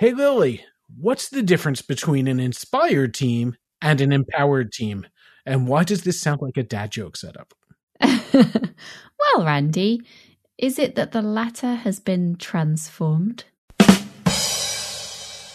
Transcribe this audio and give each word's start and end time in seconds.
Hey, 0.00 0.14
Lily, 0.14 0.64
what's 0.98 1.28
the 1.28 1.42
difference 1.42 1.82
between 1.82 2.26
an 2.26 2.40
inspired 2.40 3.12
team 3.12 3.56
and 3.82 4.00
an 4.00 4.12
empowered 4.12 4.72
team? 4.72 5.06
And 5.44 5.68
why 5.68 5.84
does 5.84 6.04
this 6.04 6.18
sound 6.18 6.40
like 6.40 6.56
a 6.56 6.62
dad 6.62 6.90
joke 6.90 7.18
setup? 7.18 7.52
well, 8.32 9.44
Randy, 9.44 10.00
is 10.56 10.78
it 10.78 10.94
that 10.94 11.12
the 11.12 11.20
latter 11.20 11.74
has 11.74 12.00
been 12.00 12.36
transformed? 12.36 13.44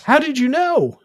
How 0.04 0.20
did 0.20 0.38
you 0.38 0.48
know? 0.48 1.00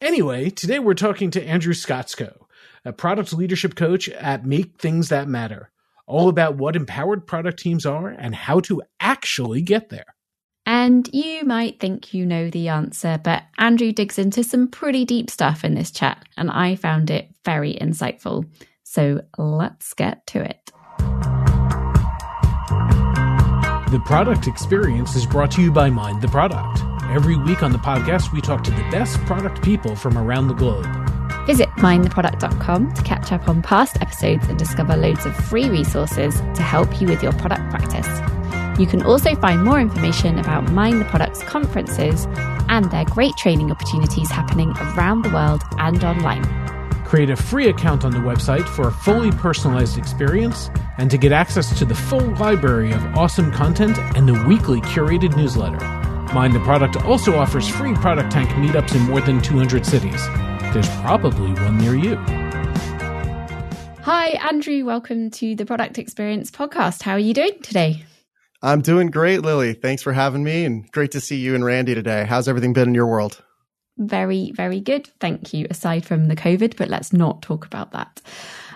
Anyway, 0.00 0.50
today 0.50 0.78
we're 0.78 0.94
talking 0.94 1.32
to 1.32 1.44
Andrew 1.44 1.74
Skotzko, 1.74 2.44
a 2.84 2.92
product 2.92 3.32
leadership 3.32 3.74
coach 3.74 4.08
at 4.08 4.46
Make 4.46 4.78
Things 4.78 5.08
That 5.08 5.26
Matter, 5.26 5.72
all 6.06 6.28
about 6.28 6.58
what 6.58 6.76
empowered 6.76 7.26
product 7.26 7.58
teams 7.58 7.84
are 7.86 8.06
and 8.06 8.36
how 8.36 8.60
to 8.60 8.82
actually 9.00 9.62
get 9.62 9.88
there. 9.88 10.14
And 10.66 11.08
you 11.12 11.44
might 11.44 11.78
think 11.78 12.14
you 12.14 12.24
know 12.24 12.48
the 12.48 12.68
answer, 12.68 13.20
but 13.22 13.42
Andrew 13.58 13.92
digs 13.92 14.18
into 14.18 14.42
some 14.42 14.68
pretty 14.68 15.04
deep 15.04 15.28
stuff 15.28 15.64
in 15.64 15.74
this 15.74 15.90
chat, 15.90 16.24
and 16.36 16.50
I 16.50 16.76
found 16.76 17.10
it 17.10 17.28
very 17.44 17.74
insightful. 17.74 18.48
So 18.82 19.22
let's 19.36 19.92
get 19.92 20.26
to 20.28 20.42
it. 20.42 20.70
The 23.90 24.00
product 24.06 24.48
experience 24.48 25.14
is 25.14 25.26
brought 25.26 25.52
to 25.52 25.62
you 25.62 25.70
by 25.70 25.90
Mind 25.90 26.22
the 26.22 26.28
Product. 26.28 26.82
Every 27.04 27.36
week 27.36 27.62
on 27.62 27.70
the 27.70 27.78
podcast, 27.78 28.32
we 28.32 28.40
talk 28.40 28.64
to 28.64 28.70
the 28.70 28.82
best 28.90 29.18
product 29.26 29.62
people 29.62 29.94
from 29.94 30.16
around 30.16 30.48
the 30.48 30.54
globe. 30.54 30.86
Visit 31.46 31.68
mindtheproduct.com 31.76 32.94
to 32.94 33.02
catch 33.02 33.30
up 33.30 33.48
on 33.48 33.62
past 33.62 34.00
episodes 34.00 34.48
and 34.48 34.58
discover 34.58 34.96
loads 34.96 35.26
of 35.26 35.36
free 35.36 35.68
resources 35.68 36.40
to 36.54 36.62
help 36.62 37.00
you 37.00 37.06
with 37.06 37.22
your 37.22 37.32
product 37.34 37.70
practice. 37.70 38.33
You 38.78 38.86
can 38.88 39.02
also 39.02 39.36
find 39.36 39.62
more 39.62 39.80
information 39.80 40.36
about 40.36 40.72
Mind 40.72 41.00
the 41.00 41.04
Product's 41.04 41.44
conferences 41.44 42.26
and 42.68 42.90
their 42.90 43.04
great 43.04 43.36
training 43.36 43.70
opportunities 43.70 44.28
happening 44.32 44.70
around 44.70 45.22
the 45.22 45.30
world 45.30 45.62
and 45.78 46.02
online. 46.02 46.42
Create 47.04 47.30
a 47.30 47.36
free 47.36 47.68
account 47.68 48.04
on 48.04 48.10
the 48.10 48.18
website 48.18 48.68
for 48.68 48.88
a 48.88 48.92
fully 48.92 49.30
personalized 49.30 49.96
experience 49.96 50.70
and 50.98 51.08
to 51.12 51.16
get 51.16 51.30
access 51.30 51.78
to 51.78 51.84
the 51.84 51.94
full 51.94 52.34
library 52.34 52.90
of 52.90 53.04
awesome 53.16 53.52
content 53.52 53.96
and 54.16 54.28
the 54.28 54.44
weekly 54.48 54.80
curated 54.80 55.36
newsletter. 55.36 55.78
Mind 56.34 56.52
the 56.52 56.60
Product 56.60 56.96
also 57.04 57.36
offers 57.36 57.68
free 57.68 57.94
Product 57.94 58.32
Tank 58.32 58.48
meetups 58.50 58.92
in 58.96 59.02
more 59.02 59.20
than 59.20 59.40
200 59.40 59.86
cities. 59.86 60.26
There's 60.72 60.88
probably 60.96 61.52
one 61.62 61.78
near 61.78 61.94
you. 61.94 62.16
Hi, 64.02 64.30
Andrew. 64.48 64.84
Welcome 64.84 65.30
to 65.30 65.54
the 65.54 65.64
Product 65.64 65.96
Experience 65.96 66.50
podcast. 66.50 67.02
How 67.02 67.12
are 67.12 67.20
you 67.20 67.34
doing 67.34 67.56
today? 67.62 68.04
I'm 68.64 68.80
doing 68.80 69.08
great, 69.08 69.42
Lily. 69.42 69.74
Thanks 69.74 70.02
for 70.02 70.14
having 70.14 70.42
me 70.42 70.64
and 70.64 70.90
great 70.90 71.10
to 71.10 71.20
see 71.20 71.36
you 71.36 71.54
and 71.54 71.62
Randy 71.62 71.94
today. 71.94 72.24
How's 72.24 72.48
everything 72.48 72.72
been 72.72 72.88
in 72.88 72.94
your 72.94 73.06
world? 73.06 73.42
Very, 73.98 74.52
very 74.52 74.80
good. 74.80 75.06
Thank 75.20 75.52
you. 75.52 75.66
Aside 75.68 76.06
from 76.06 76.28
the 76.28 76.34
COVID, 76.34 76.78
but 76.78 76.88
let's 76.88 77.12
not 77.12 77.42
talk 77.42 77.66
about 77.66 77.92
that. 77.92 78.22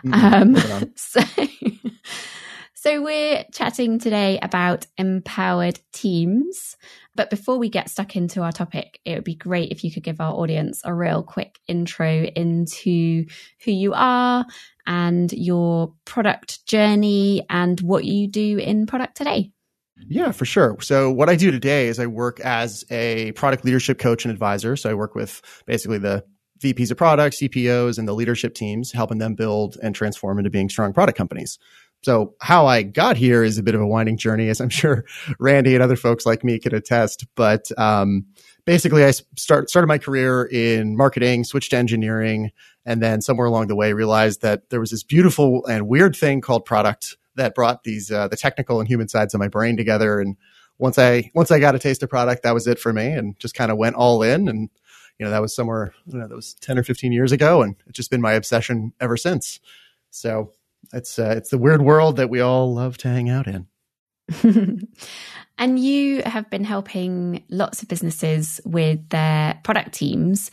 Mm, 0.05 0.63
um, 0.69 0.93
so, 0.95 1.21
so 2.75 3.03
we're 3.03 3.47
chatting 3.51 3.99
today 3.99 4.39
about 4.43 4.87
empowered 4.99 5.81
teams. 5.95 6.77
But 7.15 7.31
before 7.31 7.57
we 7.57 7.71
get 7.71 7.89
stuck 7.89 8.15
into 8.15 8.43
our 8.43 8.53
topic, 8.53 9.01
it 9.07 9.15
would 9.15 9.25
be 9.25 9.37
great 9.37 9.73
if 9.73 9.85
you 9.85 9.91
could 9.91 10.05
give 10.05 10.21
our 10.21 10.35
audience 10.35 10.83
a 10.85 10.93
real 10.93 11.23
quick 11.23 11.59
intro 11.67 12.25
into 12.25 13.25
who 13.65 13.73
you 13.73 13.95
are 13.95 14.45
and 14.87 15.33
your 15.33 15.95
product 16.05 16.67
journey 16.67 17.47
and 17.49 17.81
what 17.81 18.05
you 18.05 18.29
do 18.29 18.59
in 18.59 18.87
product 18.87 19.17
today. 19.17 19.51
Yeah, 20.07 20.33
for 20.33 20.45
sure. 20.45 20.77
So 20.81 21.11
what 21.11 21.29
I 21.29 21.37
do 21.37 21.51
today 21.51 21.89
is 21.89 21.99
I 21.99 22.07
work 22.07 22.41
as 22.41 22.85
a 22.91 23.33
product 23.33 23.65
leadership 23.65 23.99
coach 23.99 24.25
and 24.25 24.33
advisor. 24.33 24.77
So 24.77 24.91
I 24.91 24.95
work 24.95 25.15
with 25.15 25.43
basically 25.67 25.99
the 25.99 26.25
VPs 26.61 26.91
of 26.91 26.97
products, 26.97 27.41
CPOs, 27.41 27.99
and 27.99 28.07
the 28.07 28.15
leadership 28.15 28.55
teams, 28.55 28.93
helping 28.93 29.19
them 29.19 29.35
build 29.35 29.77
and 29.83 29.95
transform 29.95 30.39
into 30.39 30.51
being 30.51 30.69
strong 30.69 30.93
product 30.93 31.17
companies. 31.17 31.59
So 32.03 32.35
how 32.41 32.67
I 32.67 32.83
got 32.83 33.17
here 33.17 33.43
is 33.43 33.59
a 33.59 33.63
bit 33.63 33.75
of 33.75 33.81
a 33.81 33.87
winding 33.87 34.19
journey, 34.19 34.49
as 34.49 34.61
I'm 34.61 34.69
sure 34.69 35.05
Randy 35.39 35.75
and 35.75 35.83
other 35.83 35.97
folks 35.97 36.27
like 36.27 36.45
me 36.45 36.59
could 36.59 36.73
attest. 36.73 37.27
But 37.35 37.71
um, 37.77 38.27
basically, 38.65 39.05
I 39.05 39.11
start, 39.37 39.69
started 39.69 39.89
my 39.89 39.99
career 39.99 40.45
in 40.45 40.97
marketing, 40.97 41.45
switched 41.45 41.71
to 41.71 41.77
engineering, 41.77 42.51
and 42.85 43.03
then 43.03 43.21
somewhere 43.21 43.47
along 43.47 43.67
the 43.67 43.77
way 43.77 43.93
realized 43.93 44.43
that 44.43 44.71
there 44.71 44.81
was 44.81 44.91
this 44.91 45.03
beautiful 45.03 45.67
and 45.67 45.89
weird 45.89 46.17
thing 46.17 46.41
called 46.41 46.65
product 46.65 47.17
that 47.39 47.55
brought 47.55 47.85
these 47.85 48.11
uh, 48.11 48.29
the 48.29 48.37
technical 48.37 48.79
and 48.79 48.89
human 48.89 49.09
sides 49.09 49.35
of 49.35 49.41
my 49.41 49.49
brain 49.49 49.77
together. 49.77 50.21
And 50.21 50.37
once 50.79 50.99
I 50.99 51.31
once 51.35 51.51
I 51.51 51.59
got 51.59 51.75
a 51.75 51.79
taste 51.79 52.03
of 52.03 52.11
product, 52.11 52.43
that 52.43 52.55
was 52.55 52.67
it 52.67 52.79
for 52.79 52.93
me, 52.93 53.09
and 53.13 53.39
just 53.39 53.55
kind 53.55 53.71
of 53.71 53.79
went 53.79 53.97
all 53.97 54.23
in. 54.23 54.49
And 54.49 54.69
you 55.19 55.25
know 55.25 55.31
that 55.31 55.43
was 55.43 55.55
somewhere 55.55 55.95
you 56.07 56.19
know, 56.19 56.29
that 56.29 56.35
was 56.35 56.55
ten 56.55 56.79
or 56.79 56.83
fifteen 56.83 57.13
years 57.13 57.33
ago, 57.33 57.63
and 57.63 57.77
it's 57.87 57.97
just 57.97 58.11
been 58.11 58.21
my 58.21 58.35
obsession 58.35 58.93
ever 59.01 59.17
since. 59.17 59.61
So 60.11 60.53
it's 60.93 61.19
uh, 61.19 61.35
it's 61.37 61.51
the 61.51 61.59
weird 61.59 61.83
world 61.83 62.17
that 62.17 62.31
we 62.31 62.41
all 62.41 62.75
love 62.75 62.99
to 62.99 63.09
hang 63.09 63.29
out 63.31 63.47
in. 63.47 63.67
and 65.59 65.79
you 65.79 66.23
have 66.27 66.51
been 66.51 66.65
helping 66.65 67.45
lots 67.49 67.83
of 67.83 67.89
businesses 67.89 68.61
with 68.65 69.09
their 69.09 69.59
product 69.65 69.95
teams, 69.95 70.51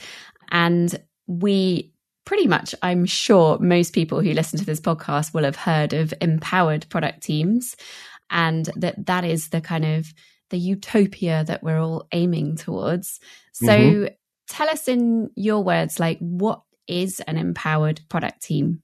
and 0.50 0.96
we 1.28 1.92
pretty 2.26 2.48
much, 2.48 2.76
I'm 2.82 3.06
sure 3.06 3.60
most 3.60 3.94
people 3.94 4.22
who 4.22 4.34
listen 4.34 4.60
to 4.60 4.66
this 4.66 4.82
podcast 4.82 5.34
will 5.34 5.44
have 5.44 5.56
heard 5.56 5.94
of 5.94 6.14
empowered 6.22 6.88
product 6.90 7.24
teams 7.24 7.76
and 8.30 8.70
that 8.76 9.06
that 9.06 9.24
is 9.24 9.50
the 9.50 9.62
kind 9.62 9.86
of 9.86 10.14
the 10.50 10.58
utopia 10.58 11.44
that 11.48 11.64
we're 11.64 11.80
all 11.80 12.08
aiming 12.12 12.56
towards. 12.56 13.20
So 13.54 13.68
mm-hmm. 13.68 14.14
tell 14.50 14.70
us 14.70 14.88
in 14.88 15.30
your 15.36 15.64
words, 15.64 16.00
like 16.00 16.20
what 16.20 16.62
is 16.88 17.20
an 17.22 17.38
empowered 17.38 18.02
product 18.10 18.42
team? 18.42 18.82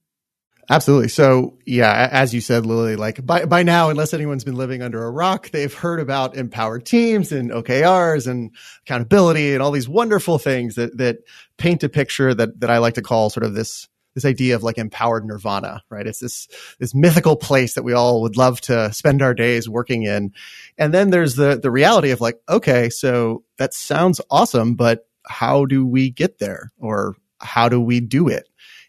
Absolutely. 0.70 1.08
So, 1.08 1.58
yeah, 1.66 2.08
as 2.12 2.32
you 2.32 2.40
said, 2.40 2.66
Lily, 2.66 2.94
like 2.94 3.24
by, 3.26 3.44
by 3.44 3.62
now, 3.62 3.90
unless 3.90 4.14
anyone's 4.14 4.44
been 4.44 4.54
living 4.54 4.80
under 4.80 5.04
a 5.04 5.10
rock, 5.10 5.50
they've 5.50 5.72
heard 5.72 5.98
about 5.98 6.36
empowered 6.36 6.86
teams 6.86 7.32
and 7.32 7.50
OKRs 7.50 8.28
and 8.28 8.52
accountability 8.86 9.54
and 9.54 9.62
all 9.62 9.72
these 9.72 9.88
wonderful 9.88 10.38
things 10.38 10.76
that, 10.76 10.96
that 10.98 11.18
paint 11.62 11.84
a 11.84 11.88
picture 11.88 12.34
that, 12.34 12.58
that 12.58 12.70
I 12.70 12.78
like 12.78 12.94
to 12.94 13.02
call 13.02 13.30
sort 13.30 13.46
of 13.46 13.54
this, 13.54 13.88
this 14.16 14.24
idea 14.24 14.56
of 14.56 14.64
like 14.64 14.78
empowered 14.78 15.24
nirvana, 15.24 15.84
right? 15.90 16.08
It's 16.08 16.18
this, 16.18 16.48
this 16.80 16.92
mythical 16.92 17.36
place 17.36 17.74
that 17.74 17.84
we 17.84 17.92
all 17.92 18.22
would 18.22 18.36
love 18.36 18.60
to 18.62 18.92
spend 18.92 19.22
our 19.22 19.32
days 19.32 19.68
working 19.68 20.02
in. 20.02 20.32
And 20.76 20.92
then 20.92 21.10
there's 21.10 21.36
the, 21.36 21.56
the 21.56 21.70
reality 21.70 22.10
of 22.10 22.20
like, 22.20 22.40
okay, 22.48 22.90
so 22.90 23.44
that 23.58 23.74
sounds 23.74 24.20
awesome, 24.28 24.74
but 24.74 25.06
how 25.24 25.64
do 25.64 25.86
we 25.86 26.10
get 26.10 26.40
there 26.40 26.72
or 26.78 27.14
how 27.40 27.68
do 27.68 27.80
we 27.80 28.00
do 28.00 28.26
it? 28.26 28.48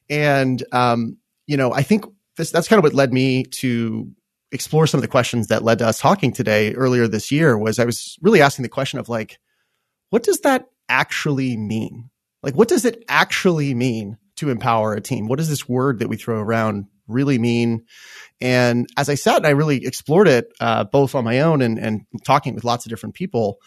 And, 0.10 0.64
um, 0.72 1.18
you 1.46 1.58
know, 1.58 1.72
I 1.72 1.84
think 1.84 2.06
this, 2.38 2.50
that's 2.50 2.68
kind 2.68 2.80
of 2.80 2.84
what 2.84 2.96
led 2.96 3.14
me 3.14 3.44
to 3.44 4.12
explore 4.52 4.88
some 4.88 4.98
of 4.98 5.04
the 5.04 5.08
questions 5.08 5.48
that 5.48 5.64
led 5.64 5.78
to 5.78 5.86
us 5.86 6.00
talking 6.00 6.34
today 6.34 6.74
earlier 6.74 7.08
this 7.08 7.32
year 7.32 7.56
was 7.56 7.78
I 7.78 7.86
was 7.86 8.18
really 8.24 8.42
asking 8.42 8.64
the 8.64 8.70
question 8.70 8.98
of 8.98 9.10
like, 9.10 9.38
what 10.10 10.24
does 10.24 10.40
that 10.40 10.70
actually 10.90 11.56
mean? 11.56 12.10
Like, 12.44 12.56
what 12.56 12.68
does 12.68 12.86
it 12.86 13.04
actually 13.08 13.74
mean 13.74 14.18
to 14.36 14.50
empower 14.50 14.94
a 14.94 15.02
team? 15.02 15.28
What 15.28 15.40
does 15.40 15.50
this 15.50 15.68
word 15.68 16.00
that 16.00 16.10
we 16.10 16.18
throw 16.18 16.40
around 16.40 16.86
really 17.08 17.40
mean? 17.40 17.86
And 18.42 18.88
as 18.98 19.10
I 19.10 19.16
sat 19.16 19.38
and 19.38 19.48
I 19.48 19.52
really 19.52 19.86
explored 19.86 20.28
it, 20.28 20.52
uh, 20.60 20.84
both 20.84 21.16
on 21.16 21.24
my 21.24 21.40
own 21.40 21.62
and, 21.62 21.80
and 21.80 22.02
talking 22.26 22.54
with 22.54 22.64
lots 22.64 22.86
of 22.86 22.90
different 22.90 23.16
people, 23.16 23.60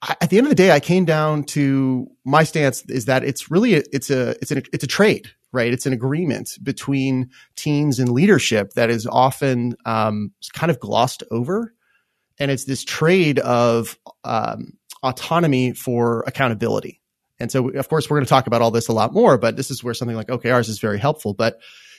I, 0.00 0.16
at 0.20 0.30
the 0.30 0.38
end 0.38 0.46
of 0.46 0.50
the 0.50 0.56
day, 0.56 0.70
I 0.70 0.80
came 0.80 1.04
down 1.04 1.44
to 1.44 2.06
my 2.24 2.44
stance 2.44 2.82
is 2.88 3.04
that 3.04 3.22
it's 3.22 3.50
really, 3.50 3.74
a, 3.74 3.82
it's 3.92 4.10
a, 4.10 4.30
it's 4.40 4.50
a, 4.50 4.62
it's 4.72 4.84
a 4.84 4.88
trade 4.88 5.30
right? 5.52 5.72
It's 5.72 5.86
an 5.86 5.92
agreement 5.92 6.58
between 6.62 7.30
teams 7.56 7.98
and 7.98 8.10
leadership 8.10 8.72
that 8.72 8.90
is 8.90 9.06
often 9.06 9.74
um, 9.84 10.32
kind 10.54 10.70
of 10.70 10.80
glossed 10.80 11.22
over. 11.30 11.74
And 12.38 12.50
it's 12.50 12.64
this 12.64 12.82
trade 12.84 13.38
of 13.38 13.98
um, 14.24 14.72
autonomy 15.02 15.74
for 15.74 16.24
accountability. 16.26 17.01
And 17.42 17.50
so, 17.50 17.70
of 17.70 17.88
course, 17.88 18.08
we're 18.08 18.18
going 18.18 18.24
to 18.24 18.30
talk 18.30 18.46
about 18.46 18.62
all 18.62 18.70
this 18.70 18.86
a 18.86 18.92
lot 18.92 19.12
more, 19.12 19.36
but 19.36 19.56
this 19.56 19.68
is 19.68 19.82
where 19.82 19.94
something 19.94 20.16
like 20.16 20.28
OKRs 20.28 20.68
is 20.68 20.78
very 20.78 21.00
helpful. 21.00 21.34
But 21.34 21.58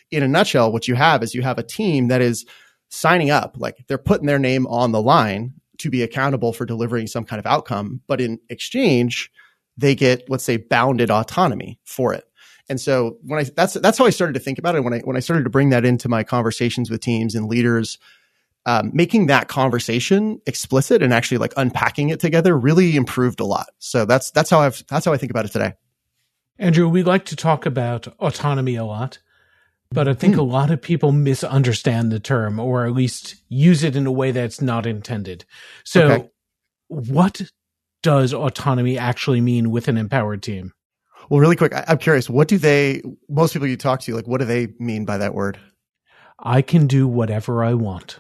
in 0.10 0.24
a 0.24 0.28
nutshell, 0.28 0.72
what 0.72 0.88
you 0.88 0.96
have 0.96 1.22
is 1.22 1.36
you 1.36 1.42
have 1.42 1.60
a 1.60 1.64
team 1.64 2.08
that 2.08 2.22
is 2.22 2.46
signing 2.88 3.30
up, 3.30 3.56
like 3.58 3.76
they're 3.88 3.98
putting 3.98 4.26
their 4.26 4.40
name 4.40 4.66
on 4.68 4.94
the 4.94 5.02
line 5.02 5.56
to 5.80 5.90
be 5.90 6.02
accountable 6.02 6.54
for 6.54 6.66
delivering 6.66 7.08
some 7.08 7.26
kind 7.26 7.42
of 7.42 7.46
outcome. 7.46 8.00
But 8.08 8.22
in 8.22 8.40
exchange, 8.48 9.30
they 9.76 9.96
get, 9.96 10.30
let's 10.30 10.46
say, 10.46 10.56
bounded 10.56 11.12
autonomy 11.12 11.78
for 11.84 12.14
it. 12.14 12.24
And 12.70 12.80
so 12.80 13.18
when 13.24 13.42
I 13.42 13.44
that's 13.44 13.74
that's 13.74 13.98
how 13.98 14.06
I 14.06 14.12
started 14.12 14.36
to 14.36 14.40
think 14.40 14.60
about 14.60 14.76
it. 14.76 14.86
When 14.86 14.94
I 14.94 15.00
when 15.00 15.18
I 15.18 15.20
started 15.20 15.44
to 15.44 15.50
bring 15.50 15.72
that 15.72 15.84
into 15.84 16.08
my 16.08 16.24
conversations 16.24 16.90
with 16.90 17.02
teams 17.02 17.36
and 17.36 17.48
leaders, 17.48 17.98
um, 18.66 18.92
making 18.94 19.28
that 19.28 19.48
conversation 19.48 20.40
explicit 20.46 21.04
and 21.04 21.14
actually 21.14 21.38
like 21.38 21.54
unpacking 21.58 22.10
it 22.10 22.20
together 22.20 22.58
really 22.58 22.96
improved 22.96 23.40
a 23.40 23.46
lot. 23.46 23.68
So 23.80 24.06
that's 24.06 24.32
that's 24.32 24.50
how 24.50 24.62
I've 24.62 24.84
that's 24.88 25.06
how 25.06 25.14
I 25.14 25.18
think 25.18 25.32
about 25.32 25.46
it 25.46 25.52
today. 25.52 25.74
Andrew, 26.60 26.88
we 26.88 27.04
like 27.04 27.26
to 27.26 27.36
talk 27.36 27.66
about 27.66 28.08
autonomy 28.20 28.76
a 28.76 28.86
lot, 28.86 29.20
but 29.92 30.08
I 30.08 30.14
think 30.14 30.36
mm. 30.36 30.40
a 30.40 30.44
lot 30.44 30.72
of 30.72 30.82
people 30.82 31.12
misunderstand 31.12 32.12
the 32.12 32.20
term 32.20 32.60
or 32.60 32.86
at 32.86 32.94
least 32.94 33.36
use 33.50 33.84
it 33.84 33.96
in 33.96 34.06
a 34.06 34.12
way 34.12 34.32
that's 34.32 34.62
not 34.62 34.86
intended. 34.86 35.46
So, 35.84 36.08
okay. 36.08 36.30
what 36.88 37.42
does 38.02 38.34
autonomy 38.34 38.98
actually 38.98 39.42
mean 39.42 39.72
with 39.72 39.88
an 39.88 39.98
empowered 39.98 40.44
team? 40.44 40.74
Well, 41.30 41.40
really 41.40 41.56
quick, 41.56 41.74
I, 41.74 41.86
am 41.88 41.98
curious. 41.98 42.30
What 42.30 42.48
do 42.48 42.58
they? 42.58 43.02
Most 43.30 43.54
people 43.54 43.68
you 43.68 43.78
talk 43.78 44.02
to, 44.02 44.16
like, 44.16 44.28
what 44.28 44.40
do 44.40 44.46
they 44.46 44.68
mean 44.80 45.06
by 45.06 45.18
that 45.18 45.34
word? 45.34 45.58
I 46.38 46.62
can 46.62 46.88
do 46.88 47.08
whatever 47.08 47.64
I 47.64 47.74
want. 47.74 48.20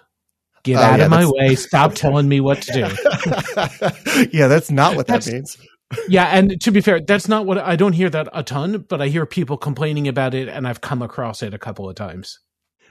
Get 0.63 0.77
uh, 0.77 0.81
out 0.81 0.99
yeah, 0.99 1.05
of 1.05 1.11
my 1.11 1.25
way. 1.25 1.55
Stop 1.55 1.93
telling 1.95 2.27
me 2.27 2.39
what 2.39 2.61
to 2.63 2.71
do. 2.71 4.29
yeah, 4.37 4.47
that's 4.47 4.71
not 4.71 4.95
what 4.95 5.07
that's, 5.07 5.25
that 5.25 5.33
means. 5.33 5.57
yeah, 6.07 6.25
and 6.25 6.59
to 6.61 6.71
be 6.71 6.81
fair, 6.81 6.99
that's 7.01 7.27
not 7.27 7.45
what 7.45 7.57
I 7.57 7.75
don't 7.75 7.93
hear 7.93 8.09
that 8.09 8.29
a 8.33 8.43
ton, 8.43 8.85
but 8.87 9.01
I 9.01 9.07
hear 9.07 9.25
people 9.25 9.57
complaining 9.57 10.07
about 10.07 10.33
it, 10.33 10.47
and 10.47 10.67
I've 10.67 10.81
come 10.81 11.01
across 11.01 11.43
it 11.43 11.53
a 11.53 11.59
couple 11.59 11.89
of 11.89 11.95
times. 11.95 12.39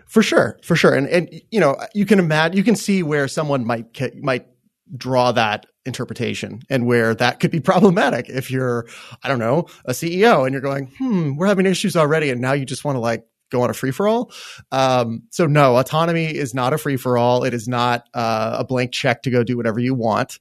For 0.06 0.22
sure, 0.22 0.58
for 0.62 0.76
sure, 0.76 0.94
and 0.94 1.08
and 1.08 1.28
you 1.50 1.60
know 1.60 1.76
you 1.94 2.04
can 2.04 2.18
imagine 2.18 2.56
you 2.56 2.64
can 2.64 2.76
see 2.76 3.02
where 3.02 3.28
someone 3.28 3.66
might 3.66 3.98
might 4.22 4.46
draw 4.94 5.32
that 5.32 5.66
interpretation 5.86 6.60
and 6.68 6.86
where 6.86 7.14
that 7.14 7.40
could 7.40 7.50
be 7.50 7.60
problematic 7.60 8.28
if 8.28 8.50
you're 8.50 8.86
I 9.22 9.28
don't 9.28 9.38
know 9.38 9.66
a 9.84 9.92
CEO 9.92 10.44
and 10.44 10.52
you're 10.52 10.60
going 10.60 10.92
hmm 10.98 11.36
we're 11.36 11.46
having 11.46 11.66
issues 11.66 11.96
already 11.96 12.30
and 12.30 12.40
now 12.40 12.52
you 12.52 12.64
just 12.64 12.84
want 12.84 12.96
to 12.96 13.00
like 13.00 13.24
go 13.52 13.62
on 13.62 13.70
a 13.70 13.74
free 13.74 13.92
for 13.92 14.08
all. 14.08 14.32
Um, 14.72 15.22
so 15.30 15.46
no, 15.46 15.76
autonomy 15.76 16.26
is 16.26 16.54
not 16.54 16.72
a 16.72 16.78
free 16.78 16.96
for 16.96 17.16
all. 17.16 17.44
It 17.44 17.54
is 17.54 17.68
not 17.68 18.08
uh, 18.14 18.56
a 18.58 18.64
blank 18.64 18.92
check 18.92 19.22
to 19.22 19.30
go 19.30 19.44
do 19.44 19.56
whatever 19.56 19.78
you 19.78 19.94
want. 19.94 20.38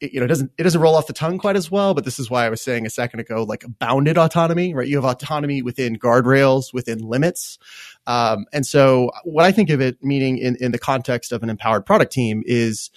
It, 0.00 0.12
you 0.12 0.20
know, 0.20 0.24
it 0.24 0.28
doesn't 0.28 0.50
it 0.58 0.62
doesn't 0.62 0.80
roll 0.80 0.96
off 0.96 1.06
the 1.06 1.12
tongue 1.12 1.38
quite 1.38 1.56
as 1.56 1.70
well. 1.70 1.94
But 1.94 2.04
this 2.04 2.18
is 2.18 2.28
why 2.28 2.44
I 2.44 2.50
was 2.50 2.60
saying 2.60 2.84
a 2.84 2.90
second 2.90 3.20
ago, 3.20 3.44
like 3.44 3.64
bounded 3.78 4.18
autonomy, 4.18 4.74
right? 4.74 4.88
You 4.88 4.96
have 4.96 5.04
autonomy 5.04 5.62
within 5.62 5.96
guardrails, 5.96 6.74
within 6.74 6.98
limits. 6.98 7.58
Um, 8.06 8.46
and 8.52 8.66
so 8.66 9.10
what 9.24 9.44
I 9.44 9.52
think 9.52 9.70
of 9.70 9.80
it 9.80 10.02
meaning 10.02 10.38
in, 10.38 10.56
in 10.56 10.72
the 10.72 10.78
context 10.78 11.32
of 11.32 11.42
an 11.42 11.50
empowered 11.50 11.86
product 11.86 12.12
team 12.12 12.42
is 12.44 12.90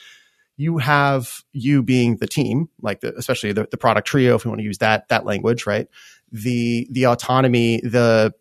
you 0.57 0.77
have 0.77 1.41
you 1.53 1.81
being 1.81 2.17
the 2.17 2.27
team, 2.27 2.67
like 2.81 2.99
the, 2.99 3.15
especially 3.17 3.53
the, 3.53 3.65
the 3.71 3.77
product 3.77 4.05
trio, 4.05 4.35
if 4.35 4.43
you 4.43 4.51
want 4.51 4.59
to 4.59 4.65
use 4.65 4.79
that, 4.79 5.07
that 5.07 5.23
language, 5.25 5.65
right? 5.65 5.87
The, 6.33 6.85
the 6.91 7.05
autonomy, 7.05 7.79
the, 7.79 8.33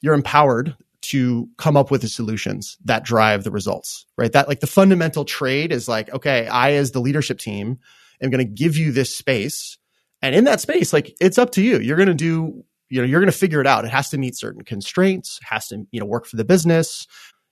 you're 0.00 0.14
empowered 0.14 0.76
to 1.02 1.48
come 1.56 1.76
up 1.76 1.90
with 1.90 2.02
the 2.02 2.08
solutions 2.08 2.76
that 2.84 3.04
drive 3.04 3.44
the 3.44 3.50
results, 3.50 4.06
right? 4.18 4.32
That 4.32 4.48
like 4.48 4.60
the 4.60 4.66
fundamental 4.66 5.24
trade 5.24 5.72
is 5.72 5.88
like, 5.88 6.12
okay, 6.12 6.46
I 6.46 6.72
as 6.72 6.92
the 6.92 7.00
leadership 7.00 7.38
team 7.38 7.78
am 8.20 8.30
going 8.30 8.46
to 8.46 8.52
give 8.52 8.76
you 8.76 8.92
this 8.92 9.14
space. 9.16 9.78
And 10.20 10.34
in 10.34 10.44
that 10.44 10.60
space, 10.60 10.92
like 10.92 11.16
it's 11.20 11.38
up 11.38 11.52
to 11.52 11.62
you. 11.62 11.78
You're 11.78 11.96
going 11.96 12.08
to 12.08 12.14
do 12.14 12.64
you 12.90 13.00
know 13.00 13.06
you're 13.06 13.20
going 13.20 13.32
to 13.32 13.38
figure 13.38 13.60
it 13.60 13.66
out 13.66 13.84
it 13.84 13.90
has 13.90 14.10
to 14.10 14.18
meet 14.18 14.36
certain 14.36 14.62
constraints 14.62 15.38
has 15.42 15.68
to 15.68 15.86
you 15.92 16.00
know 16.00 16.06
work 16.06 16.26
for 16.26 16.36
the 16.36 16.44
business 16.44 17.06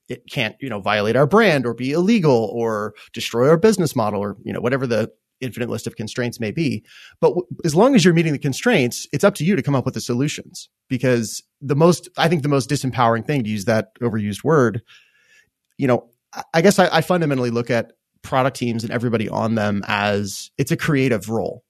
it 0.08 0.24
can't 0.30 0.56
you 0.60 0.68
know 0.68 0.80
violate 0.80 1.16
our 1.16 1.26
brand 1.26 1.64
or 1.64 1.72
be 1.72 1.92
illegal 1.92 2.50
or 2.52 2.94
destroy 3.12 3.48
our 3.48 3.56
business 3.56 3.96
model 3.96 4.20
or 4.20 4.36
you 4.42 4.52
know 4.52 4.60
whatever 4.60 4.86
the 4.86 5.10
infinite 5.40 5.69
list 5.69 5.87
of 5.87 5.96
constraints 5.96 6.40
may 6.40 6.50
be 6.50 6.85
but 7.20 7.29
w- 7.29 7.46
as 7.64 7.75
long 7.75 7.94
as 7.94 8.05
you're 8.05 8.14
meeting 8.14 8.32
the 8.32 8.38
constraints 8.38 9.06
it's 9.12 9.25
up 9.25 9.35
to 9.35 9.44
you 9.44 9.56
to 9.56 9.62
come 9.62 9.75
up 9.75 9.85
with 9.85 9.94
the 9.94 10.00
solutions 10.00 10.69
because 10.88 11.43
the 11.61 11.76
most 11.76 12.08
i 12.17 12.29
think 12.29 12.43
the 12.43 12.49
most 12.49 12.69
disempowering 12.69 13.26
thing 13.26 13.43
to 13.44 13.50
use 13.50 13.64
that 13.64 13.94
overused 14.00 14.44
word 14.44 14.82
you 15.76 15.87
know 15.87 16.08
i 16.55 16.61
guess 16.61 16.79
I, 16.79 16.88
I 16.88 17.00
fundamentally 17.00 17.50
look 17.50 17.70
at 17.70 17.93
product 18.23 18.56
teams 18.56 18.82
and 18.82 18.93
everybody 18.93 19.29
on 19.29 19.55
them 19.55 19.82
as 19.87 20.50
it's 20.58 20.73
a 20.73 20.76
creative 20.76 21.29
role 21.29 21.64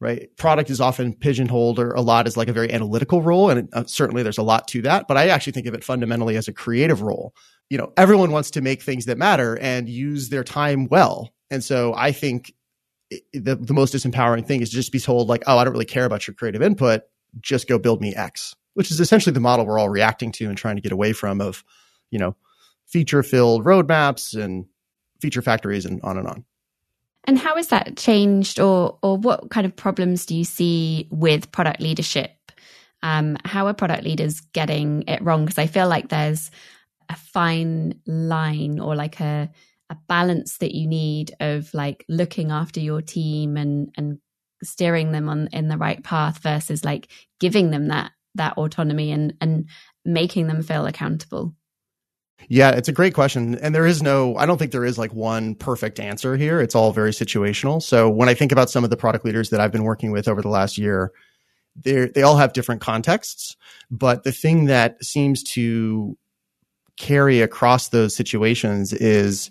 right? 0.00 0.34
Product 0.36 0.70
is 0.70 0.80
often 0.80 1.14
pigeonholed 1.14 1.78
or 1.78 1.92
a 1.92 2.00
lot 2.00 2.26
as 2.26 2.36
like 2.36 2.48
a 2.48 2.52
very 2.54 2.72
analytical 2.72 3.22
role. 3.22 3.50
And 3.50 3.68
uh, 3.72 3.84
certainly 3.86 4.22
there's 4.22 4.38
a 4.38 4.42
lot 4.42 4.66
to 4.68 4.82
that, 4.82 5.06
but 5.06 5.16
I 5.16 5.28
actually 5.28 5.52
think 5.52 5.66
of 5.66 5.74
it 5.74 5.84
fundamentally 5.84 6.36
as 6.36 6.48
a 6.48 6.52
creative 6.52 7.02
role. 7.02 7.34
You 7.68 7.78
know, 7.78 7.92
everyone 7.96 8.32
wants 8.32 8.50
to 8.52 8.62
make 8.62 8.82
things 8.82 9.04
that 9.04 9.18
matter 9.18 9.58
and 9.60 9.88
use 9.88 10.30
their 10.30 10.42
time 10.42 10.88
well. 10.88 11.30
And 11.50 11.62
so 11.62 11.94
I 11.94 12.12
think 12.12 12.52
the, 13.32 13.56
the 13.56 13.74
most 13.74 13.94
disempowering 13.94 14.46
thing 14.46 14.60
is 14.60 14.70
just 14.70 14.92
be 14.92 15.00
told 15.00 15.28
like, 15.28 15.42
oh, 15.46 15.58
I 15.58 15.64
don't 15.64 15.72
really 15.72 15.84
care 15.84 16.04
about 16.04 16.26
your 16.26 16.34
creative 16.34 16.62
input. 16.62 17.02
Just 17.40 17.68
go 17.68 17.78
build 17.78 18.00
me 18.00 18.14
X, 18.14 18.54
which 18.74 18.90
is 18.90 19.00
essentially 19.00 19.32
the 19.32 19.40
model 19.40 19.66
we're 19.66 19.78
all 19.78 19.88
reacting 19.88 20.32
to 20.32 20.46
and 20.46 20.56
trying 20.56 20.76
to 20.76 20.82
get 20.82 20.92
away 20.92 21.12
from 21.12 21.40
of, 21.40 21.64
you 22.10 22.18
know, 22.18 22.36
feature 22.86 23.22
filled 23.22 23.64
roadmaps 23.64 24.40
and 24.40 24.66
feature 25.20 25.42
factories 25.42 25.84
and 25.84 26.00
on 26.02 26.18
and 26.18 26.26
on. 26.26 26.44
And 27.24 27.38
how 27.38 27.56
has 27.56 27.68
that 27.68 27.96
changed, 27.96 28.58
or 28.58 28.98
or 29.02 29.18
what 29.18 29.50
kind 29.50 29.66
of 29.66 29.76
problems 29.76 30.24
do 30.24 30.34
you 30.34 30.44
see 30.44 31.06
with 31.10 31.52
product 31.52 31.80
leadership? 31.80 32.32
Um, 33.02 33.36
how 33.44 33.66
are 33.66 33.74
product 33.74 34.04
leaders 34.04 34.40
getting 34.40 35.04
it 35.06 35.22
wrong? 35.22 35.44
Because 35.44 35.58
I 35.58 35.66
feel 35.66 35.86
like 35.86 36.08
there's 36.08 36.50
a 37.10 37.16
fine 37.16 38.00
line 38.06 38.80
or 38.80 38.96
like 38.96 39.20
a 39.20 39.50
a 39.90 39.96
balance 40.08 40.58
that 40.58 40.74
you 40.74 40.86
need 40.86 41.34
of 41.40 41.72
like 41.74 42.04
looking 42.08 42.50
after 42.50 42.80
your 42.80 43.02
team 43.02 43.56
and 43.56 43.92
and 43.96 44.18
steering 44.62 45.12
them 45.12 45.28
on 45.28 45.48
in 45.52 45.68
the 45.68 45.76
right 45.76 46.02
path 46.04 46.38
versus 46.42 46.84
like 46.84 47.10
giving 47.40 47.70
them 47.70 47.88
that 47.88 48.12
that 48.36 48.56
autonomy 48.56 49.10
and 49.10 49.34
and 49.40 49.68
making 50.04 50.46
them 50.46 50.62
feel 50.62 50.86
accountable. 50.86 51.54
Yeah, 52.48 52.70
it's 52.70 52.88
a 52.88 52.92
great 52.92 53.12
question. 53.12 53.56
And 53.56 53.74
there 53.74 53.84
is 53.84 54.02
no, 54.02 54.34
I 54.36 54.46
don't 54.46 54.56
think 54.56 54.72
there 54.72 54.84
is 54.84 54.96
like 54.96 55.12
one 55.12 55.54
perfect 55.54 56.00
answer 56.00 56.38
here. 56.38 56.60
It's 56.60 56.74
all 56.74 56.90
very 56.90 57.10
situational. 57.10 57.82
So 57.82 58.08
when 58.08 58.30
I 58.30 58.34
think 58.34 58.50
about 58.50 58.70
some 58.70 58.82
of 58.82 58.88
the 58.88 58.96
product 58.96 59.26
leaders 59.26 59.50
that 59.50 59.60
I've 59.60 59.72
been 59.72 59.84
working 59.84 60.10
with 60.10 60.26
over 60.26 60.40
the 60.40 60.48
last 60.48 60.78
year, 60.78 61.12
they 61.76 62.06
they 62.06 62.22
all 62.22 62.36
have 62.36 62.52
different 62.52 62.80
contexts. 62.80 63.56
But 63.90 64.24
the 64.24 64.32
thing 64.32 64.66
that 64.66 65.04
seems 65.04 65.42
to 65.54 66.16
carry 66.96 67.40
across 67.40 67.88
those 67.88 68.16
situations 68.16 68.92
is, 68.92 69.50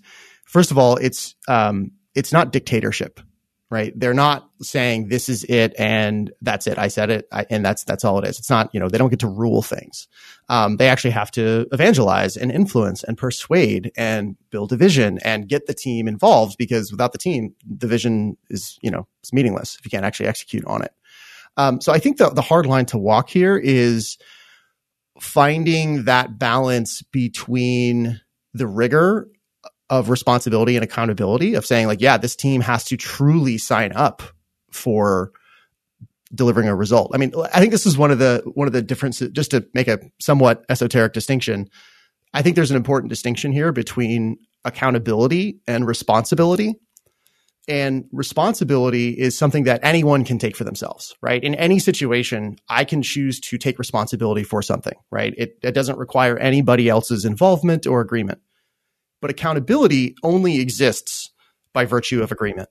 first 0.50 0.72
of 0.72 0.78
all, 0.78 0.98
it's 0.98 1.36
um, 1.48 1.92
it's 2.16 2.34
not 2.34 2.52
dictatorship 2.52 3.20
right? 3.72 3.94
They're 3.96 4.16
not 4.16 4.50
saying 4.62 5.10
this 5.10 5.30
is 5.30 5.44
it 5.44 5.74
and 5.78 6.32
that's 6.42 6.66
it. 6.66 6.78
I 6.78 6.88
said 6.88 7.10
it 7.10 7.28
I, 7.32 7.46
and 7.50 7.64
that's 7.64 7.84
that's 7.84 8.04
all 8.04 8.18
it 8.20 8.28
is. 8.28 8.40
It's 8.40 8.50
not 8.50 8.70
you 8.74 8.80
know 8.80 8.90
they 8.90 8.98
don't 8.98 9.10
get 9.10 9.20
to 9.20 9.28
rule 9.28 9.62
things. 9.62 10.08
Um, 10.50 10.78
they 10.78 10.88
actually 10.90 11.12
have 11.12 11.32
to 11.32 11.68
evangelize 11.72 12.36
and 12.36 12.52
influence 12.52 13.04
and 13.04 13.18
persuade 13.18 13.92
and 13.96 14.36
build 14.50 14.74
a 14.74 14.78
vision 14.78 15.20
and 15.24 15.48
get 15.48 15.68
the 15.68 15.74
team 15.74 16.08
involved 16.08 16.58
because 16.58 16.92
without 16.92 17.12
the 17.12 17.20
team, 17.20 17.54
the 17.66 17.88
vision 17.88 18.38
is 18.50 18.80
you 18.82 18.90
know 18.90 19.08
it's 19.22 19.34
meaningless 19.34 19.78
if 19.78 19.86
you 19.86 19.92
can't 19.92 20.06
actually 20.06 20.28
execute 20.28 20.66
on 20.66 20.82
it. 20.82 20.92
Um, 21.58 21.82
so 21.82 21.94
I 21.94 22.00
think 22.00 22.18
the 22.18 22.30
the 22.30 22.42
hard 22.42 22.66
line 22.66 22.86
to 22.88 22.98
walk 22.98 23.30
here 23.30 23.58
is 23.58 24.18
finding 25.20 26.06
that 26.06 26.40
balance 26.40 27.02
between 27.04 28.22
the 28.54 28.66
rigor 28.66 29.28
of 29.90 30.10
responsibility 30.10 30.76
and 30.76 30.84
accountability 30.84 31.56
of 31.56 31.66
saying 31.66 31.88
like, 31.88 32.02
yeah, 32.02 32.18
this 32.18 32.36
team 32.36 32.62
has 32.62 32.84
to 32.86 32.98
truly 32.98 33.58
sign 33.58 33.92
up 33.94 34.22
for 34.72 35.32
delivering 36.34 36.68
a 36.68 36.76
result. 36.76 37.12
I 37.14 37.18
mean, 37.18 37.34
I 37.54 37.60
think 37.60 37.72
this 37.72 37.86
is 37.86 37.98
one 37.98 38.12
of 38.12 38.20
the 38.20 38.44
one 38.54 38.68
of 38.68 38.74
the 38.74 38.82
differences. 38.82 39.30
Just 39.32 39.52
to 39.52 39.66
make 39.74 39.88
a 39.88 40.00
somewhat 40.20 40.64
esoteric 40.70 41.14
distinction, 41.14 41.70
I 42.34 42.42
think 42.42 42.56
there's 42.56 42.72
an 42.72 42.78
important 42.78 43.10
distinction 43.10 43.52
here 43.52 43.72
between 43.72 44.38
accountability 44.66 45.60
and 45.68 45.88
responsibility. 45.88 46.76
And 47.68 48.06
responsibility 48.12 49.10
is 49.10 49.38
something 49.38 49.66
that 49.66 49.82
anyone 49.84 50.24
can 50.24 50.40
take 50.40 50.56
for 50.56 50.64
themselves, 50.64 51.16
right? 51.22 51.44
In 51.44 51.54
any 51.54 51.78
situation, 51.78 52.58
I 52.68 52.84
can 52.84 53.04
choose 53.04 53.40
to 53.42 53.60
take 53.60 53.78
responsibility 53.78 54.44
for 54.44 54.64
something, 54.64 54.96
right? 55.12 55.36
It, 55.38 55.60
it 55.62 55.74
doesn't 55.74 56.00
require 56.00 56.36
anybody 56.38 56.90
else's 56.90 57.26
involvement 57.26 57.86
or 57.86 58.02
agreement 58.02 58.40
but 59.22 59.30
accountability 59.30 60.16
only 60.24 60.60
exists 60.60 61.32
by 61.74 61.86
virtue 61.86 62.22
of 62.22 62.32
agreement 62.32 62.70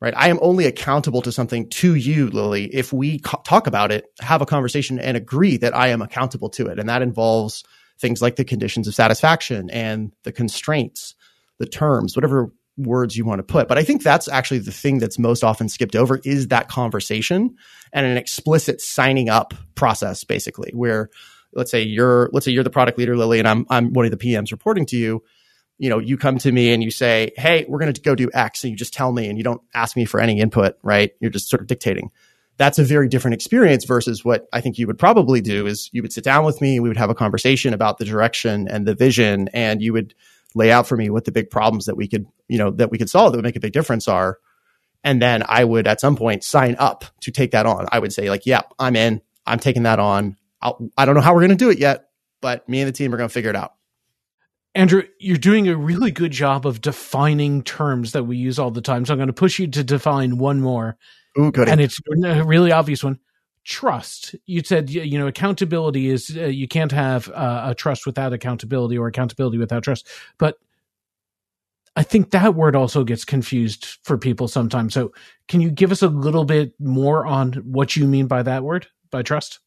right? 0.00 0.14
I 0.16 0.28
am 0.28 0.38
only 0.40 0.66
accountable 0.66 1.22
to 1.22 1.32
something 1.32 1.68
to 1.70 1.94
you 1.94 2.28
lily 2.28 2.74
if 2.74 2.92
we 2.92 3.18
co- 3.18 3.42
talk 3.44 3.66
about 3.66 3.92
it 3.92 4.06
have 4.20 4.42
a 4.42 4.46
conversation 4.46 4.98
and 4.98 5.16
agree 5.16 5.56
that 5.58 5.76
i 5.76 5.88
am 5.88 6.02
accountable 6.02 6.48
to 6.50 6.66
it. 6.66 6.78
And 6.78 6.88
that 6.88 7.02
involves 7.02 7.64
things 7.98 8.22
like 8.22 8.36
the 8.36 8.44
conditions 8.44 8.88
of 8.88 8.94
satisfaction 8.94 9.70
and 9.70 10.12
the 10.24 10.32
constraints 10.32 11.14
the 11.58 11.66
terms 11.66 12.16
whatever 12.16 12.52
words 12.78 13.14
you 13.14 13.26
want 13.26 13.40
to 13.40 13.42
put. 13.42 13.68
But 13.68 13.78
i 13.78 13.84
think 13.84 14.02
that's 14.02 14.28
actually 14.28 14.60
the 14.60 14.72
thing 14.72 14.98
that's 14.98 15.18
most 15.18 15.44
often 15.44 15.68
skipped 15.68 15.96
over 15.96 16.20
is 16.24 16.48
that 16.48 16.68
conversation 16.68 17.56
and 17.92 18.06
an 18.06 18.16
explicit 18.16 18.80
signing 18.80 19.28
up 19.28 19.52
process 19.74 20.24
basically 20.24 20.70
where 20.74 21.10
let's 21.52 21.70
say 21.70 21.82
you're 21.82 22.30
let's 22.32 22.46
say 22.46 22.52
you're 22.52 22.64
the 22.64 22.70
product 22.70 22.96
leader 22.96 23.16
lily 23.16 23.38
and 23.38 23.48
i'm 23.48 23.66
i'm 23.68 23.92
one 23.92 24.04
of 24.04 24.10
the 24.10 24.16
pms 24.16 24.52
reporting 24.52 24.86
to 24.86 24.96
you 24.96 25.22
you 25.80 25.88
know, 25.88 25.98
you 25.98 26.18
come 26.18 26.36
to 26.36 26.52
me 26.52 26.74
and 26.74 26.84
you 26.84 26.90
say, 26.90 27.32
Hey, 27.38 27.64
we're 27.66 27.78
going 27.78 27.92
to 27.92 28.00
go 28.02 28.14
do 28.14 28.30
X. 28.34 28.62
And 28.62 28.70
you 28.70 28.76
just 28.76 28.92
tell 28.92 29.10
me 29.10 29.28
and 29.28 29.38
you 29.38 29.42
don't 29.42 29.62
ask 29.74 29.96
me 29.96 30.04
for 30.04 30.20
any 30.20 30.38
input, 30.38 30.76
right? 30.82 31.12
You're 31.20 31.30
just 31.30 31.48
sort 31.48 31.62
of 31.62 31.68
dictating. 31.68 32.10
That's 32.58 32.78
a 32.78 32.84
very 32.84 33.08
different 33.08 33.34
experience 33.34 33.86
versus 33.86 34.22
what 34.22 34.46
I 34.52 34.60
think 34.60 34.78
you 34.78 34.86
would 34.86 34.98
probably 34.98 35.40
do 35.40 35.66
is 35.66 35.88
you 35.92 36.02
would 36.02 36.12
sit 36.12 36.22
down 36.22 36.44
with 36.44 36.60
me. 36.60 36.76
And 36.76 36.82
we 36.82 36.90
would 36.90 36.98
have 36.98 37.08
a 37.08 37.14
conversation 37.14 37.72
about 37.72 37.96
the 37.96 38.04
direction 38.04 38.68
and 38.68 38.86
the 38.86 38.94
vision 38.94 39.48
and 39.54 39.80
you 39.80 39.94
would 39.94 40.14
lay 40.54 40.70
out 40.70 40.86
for 40.86 40.98
me 40.98 41.08
what 41.08 41.24
the 41.24 41.32
big 41.32 41.48
problems 41.48 41.86
that 41.86 41.96
we 41.96 42.06
could, 42.06 42.26
you 42.46 42.58
know, 42.58 42.70
that 42.72 42.90
we 42.90 42.98
could 42.98 43.08
solve 43.08 43.32
that 43.32 43.38
would 43.38 43.44
make 43.44 43.56
a 43.56 43.60
big 43.60 43.72
difference 43.72 44.06
are. 44.06 44.38
And 45.02 45.22
then 45.22 45.42
I 45.48 45.64
would 45.64 45.88
at 45.88 45.98
some 45.98 46.14
point 46.14 46.44
sign 46.44 46.76
up 46.78 47.06
to 47.20 47.30
take 47.30 47.52
that 47.52 47.64
on. 47.64 47.86
I 47.90 48.00
would 48.00 48.12
say 48.12 48.28
like, 48.28 48.44
yeah, 48.44 48.60
I'm 48.78 48.96
in. 48.96 49.22
I'm 49.46 49.58
taking 49.58 49.84
that 49.84 49.98
on. 49.98 50.36
I'll, 50.60 50.90
I 50.98 51.06
do 51.06 51.14
not 51.14 51.20
know 51.20 51.24
how 51.24 51.32
we're 51.32 51.40
going 51.40 51.50
to 51.50 51.56
do 51.56 51.70
it 51.70 51.78
yet, 51.78 52.10
but 52.42 52.68
me 52.68 52.82
and 52.82 52.88
the 52.88 52.92
team 52.92 53.14
are 53.14 53.16
going 53.16 53.30
to 53.30 53.32
figure 53.32 53.48
it 53.48 53.56
out. 53.56 53.72
Andrew, 54.74 55.02
you're 55.18 55.36
doing 55.36 55.68
a 55.68 55.76
really 55.76 56.10
good 56.10 56.30
job 56.30 56.66
of 56.66 56.80
defining 56.80 57.62
terms 57.62 58.12
that 58.12 58.24
we 58.24 58.36
use 58.36 58.58
all 58.58 58.70
the 58.70 58.80
time. 58.80 59.04
So 59.04 59.12
I'm 59.12 59.18
going 59.18 59.26
to 59.26 59.32
push 59.32 59.58
you 59.58 59.66
to 59.66 59.82
define 59.82 60.38
one 60.38 60.60
more. 60.60 60.96
Ooh, 61.38 61.50
good. 61.50 61.68
And 61.68 61.80
it's 61.80 61.98
a 62.24 62.44
really 62.44 62.70
obvious 62.70 63.02
one. 63.02 63.18
Trust. 63.64 64.34
You 64.46 64.62
said 64.64 64.88
you 64.88 65.18
know 65.18 65.26
accountability 65.26 66.08
is 66.08 66.34
uh, 66.34 66.46
you 66.46 66.66
can't 66.66 66.92
have 66.92 67.28
uh, 67.28 67.66
a 67.66 67.74
trust 67.74 68.06
without 68.06 68.32
accountability 68.32 68.96
or 68.96 69.06
accountability 69.06 69.58
without 69.58 69.82
trust. 69.82 70.08
But 70.38 70.56
I 71.94 72.02
think 72.02 72.30
that 72.30 72.54
word 72.54 72.74
also 72.74 73.04
gets 73.04 73.24
confused 73.24 73.98
for 74.02 74.16
people 74.16 74.48
sometimes. 74.48 74.94
So, 74.94 75.12
can 75.46 75.60
you 75.60 75.70
give 75.70 75.92
us 75.92 76.00
a 76.00 76.08
little 76.08 76.44
bit 76.44 76.72
more 76.80 77.26
on 77.26 77.52
what 77.52 77.96
you 77.96 78.06
mean 78.06 78.26
by 78.26 78.42
that 78.42 78.64
word, 78.64 78.86
by 79.10 79.22
trust? 79.22 79.58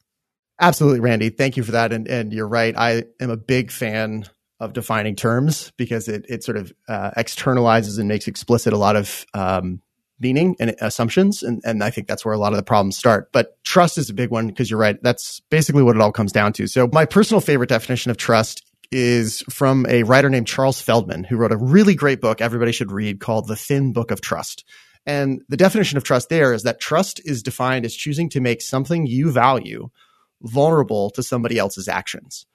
Absolutely, 0.59 0.99
Randy. 0.99 1.29
Thank 1.29 1.55
you 1.55 1.63
for 1.63 1.73
that. 1.73 1.93
And 1.93 2.07
and 2.07 2.33
you're 2.33 2.47
right. 2.47 2.75
I 2.75 3.03
am 3.19 3.29
a 3.29 3.37
big 3.37 3.69
fan 3.69 4.25
of 4.63 4.73
defining 4.73 5.15
terms 5.15 5.71
because 5.77 6.07
it 6.07 6.25
it 6.29 6.43
sort 6.43 6.57
of 6.57 6.73
uh, 6.87 7.11
externalizes 7.17 7.99
and 7.99 8.07
makes 8.07 8.27
explicit 8.27 8.73
a 8.73 8.77
lot 8.77 8.95
of 8.95 9.25
um, 9.33 9.81
meaning 10.19 10.55
and 10.59 10.75
assumptions. 10.79 11.43
And, 11.43 11.61
and 11.65 11.83
I 11.83 11.89
think 11.89 12.07
that's 12.07 12.25
where 12.25 12.33
a 12.33 12.37
lot 12.37 12.53
of 12.53 12.57
the 12.57 12.63
problems 12.63 12.97
start. 12.97 13.31
But 13.31 13.61
trust 13.63 13.97
is 13.97 14.09
a 14.09 14.13
big 14.13 14.31
one 14.31 14.47
because 14.47 14.69
you're 14.69 14.79
right. 14.79 15.01
That's 15.03 15.41
basically 15.49 15.83
what 15.83 15.95
it 15.95 16.01
all 16.01 16.11
comes 16.11 16.31
down 16.31 16.53
to. 16.53 16.67
So 16.67 16.89
my 16.91 17.05
personal 17.05 17.41
favorite 17.41 17.69
definition 17.69 18.09
of 18.09 18.17
trust 18.17 18.65
is 18.91 19.41
from 19.49 19.85
a 19.87 20.03
writer 20.03 20.29
named 20.29 20.47
Charles 20.47 20.81
Feltman, 20.81 21.25
who 21.25 21.35
wrote 21.35 21.51
a 21.51 21.57
really 21.57 21.95
great 21.95 22.21
book 22.21 22.41
everybody 22.41 22.71
should 22.71 22.91
read 22.91 23.19
called 23.19 23.47
The 23.47 23.55
Thin 23.55 23.91
Book 23.91 24.11
of 24.11 24.21
Trust. 24.21 24.63
And 25.05 25.41
the 25.49 25.57
definition 25.57 25.97
of 25.97 26.03
trust 26.03 26.29
there 26.29 26.53
is 26.53 26.63
that 26.63 26.79
trust 26.79 27.19
is 27.25 27.43
defined 27.43 27.85
as 27.85 27.93
choosing 27.93 28.29
to 28.29 28.39
make 28.39 28.61
something 28.61 29.05
you 29.05 29.31
value 29.31 29.89
vulnerable 30.41 31.09
to 31.11 31.23
somebody 31.23 31.57
else's 31.57 31.87
actions. 31.87 32.45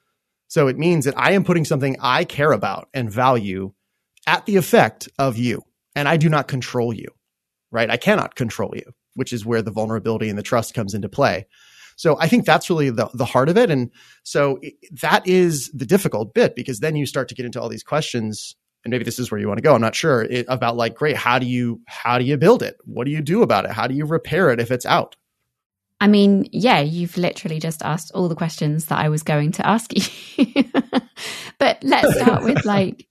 So 0.49 0.67
it 0.67 0.77
means 0.77 1.05
that 1.05 1.17
I 1.17 1.31
am 1.31 1.45
putting 1.45 1.63
something 1.63 1.95
I 2.01 2.25
care 2.25 2.51
about 2.51 2.89
and 2.93 3.09
value 3.09 3.71
at 4.27 4.45
the 4.45 4.57
effect 4.57 5.07
of 5.17 5.37
you, 5.37 5.63
and 5.95 6.07
I 6.07 6.17
do 6.17 6.27
not 6.29 6.49
control 6.49 6.93
you 6.93 7.07
right? 7.71 7.89
I 7.89 7.97
cannot 7.97 8.35
control 8.35 8.73
you, 8.75 8.91
which 9.15 9.33
is 9.33 9.45
where 9.45 9.61
the 9.61 9.71
vulnerability 9.71 10.29
and 10.29 10.37
the 10.37 10.43
trust 10.43 10.73
comes 10.73 10.93
into 10.93 11.09
play. 11.09 11.47
So 11.95 12.17
I 12.19 12.27
think 12.27 12.45
that's 12.45 12.69
really 12.69 12.89
the, 12.91 13.09
the 13.13 13.25
heart 13.25 13.49
of 13.49 13.57
it. 13.57 13.69
And 13.69 13.91
so 14.23 14.59
it, 14.61 14.73
that 15.01 15.27
is 15.27 15.69
the 15.73 15.85
difficult 15.85 16.33
bit 16.33 16.55
because 16.55 16.79
then 16.79 16.95
you 16.95 17.05
start 17.05 17.27
to 17.29 17.35
get 17.35 17.45
into 17.45 17.61
all 17.61 17.69
these 17.69 17.83
questions 17.83 18.55
and 18.85 18.91
maybe 18.91 19.03
this 19.03 19.19
is 19.19 19.29
where 19.29 19.39
you 19.39 19.47
want 19.47 19.57
to 19.57 19.61
go. 19.63 19.75
I'm 19.75 19.81
not 19.81 19.95
sure 19.95 20.21
it, 20.21 20.45
about 20.47 20.77
like, 20.77 20.95
great. 20.95 21.17
How 21.17 21.37
do 21.37 21.45
you, 21.45 21.81
how 21.85 22.17
do 22.17 22.23
you 22.23 22.37
build 22.37 22.63
it? 22.63 22.77
What 22.85 23.03
do 23.03 23.11
you 23.11 23.21
do 23.21 23.41
about 23.41 23.65
it? 23.65 23.71
How 23.71 23.87
do 23.87 23.93
you 23.93 24.05
repair 24.05 24.51
it 24.51 24.61
if 24.61 24.71
it's 24.71 24.85
out? 24.85 25.17
I 26.01 26.07
mean, 26.07 26.47
yeah, 26.51 26.79
you've 26.79 27.17
literally 27.17 27.59
just 27.59 27.83
asked 27.83 28.11
all 28.13 28.29
the 28.29 28.35
questions 28.35 28.85
that 28.85 28.99
I 28.99 29.09
was 29.09 29.23
going 29.23 29.51
to 29.53 29.67
ask 29.67 29.91
you. 29.93 30.63
but 31.57 31.83
let's 31.83 32.15
start 32.19 32.43
with 32.43 32.63
like 32.65 33.05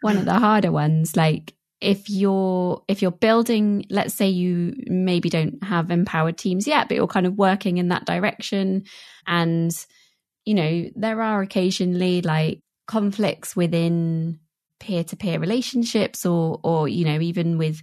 one 0.00 0.16
of 0.16 0.24
the 0.24 0.38
harder 0.38 0.72
ones. 0.72 1.16
Like, 1.16 1.54
if 1.80 2.10
you're 2.10 2.82
if 2.88 3.00
you're 3.00 3.10
building 3.10 3.86
let's 3.88 4.14
say 4.14 4.28
you 4.28 4.74
maybe 4.86 5.30
don't 5.30 5.62
have 5.64 5.90
empowered 5.90 6.36
teams 6.36 6.66
yet 6.66 6.88
but 6.88 6.94
you're 6.94 7.06
kind 7.06 7.26
of 7.26 7.38
working 7.38 7.78
in 7.78 7.88
that 7.88 8.04
direction 8.04 8.84
and 9.26 9.70
you 10.44 10.54
know 10.54 10.90
there 10.94 11.22
are 11.22 11.40
occasionally 11.40 12.20
like 12.20 12.60
conflicts 12.86 13.56
within 13.56 14.38
peer-to-peer 14.78 15.38
relationships 15.38 16.26
or 16.26 16.60
or 16.62 16.86
you 16.88 17.04
know 17.04 17.20
even 17.20 17.56
with 17.56 17.80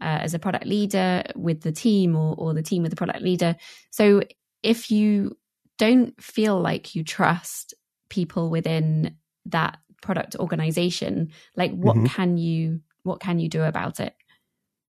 uh, 0.00 0.18
as 0.22 0.34
a 0.34 0.38
product 0.38 0.66
leader 0.66 1.22
with 1.34 1.62
the 1.62 1.72
team 1.72 2.16
or 2.16 2.34
or 2.36 2.54
the 2.54 2.62
team 2.62 2.82
with 2.82 2.90
the 2.90 2.96
product 2.96 3.22
leader 3.22 3.56
so 3.90 4.22
if 4.62 4.90
you 4.90 5.36
don't 5.78 6.20
feel 6.22 6.60
like 6.60 6.94
you 6.94 7.02
trust 7.02 7.74
people 8.08 8.50
within 8.50 9.16
that 9.46 9.78
product 10.02 10.36
organization 10.36 11.30
like 11.56 11.72
what 11.72 11.96
mm-hmm. 11.96 12.06
can 12.06 12.36
you 12.36 12.80
what 13.04 13.20
can 13.20 13.38
you 13.38 13.48
do 13.48 13.62
about 13.62 14.00
it? 14.00 14.14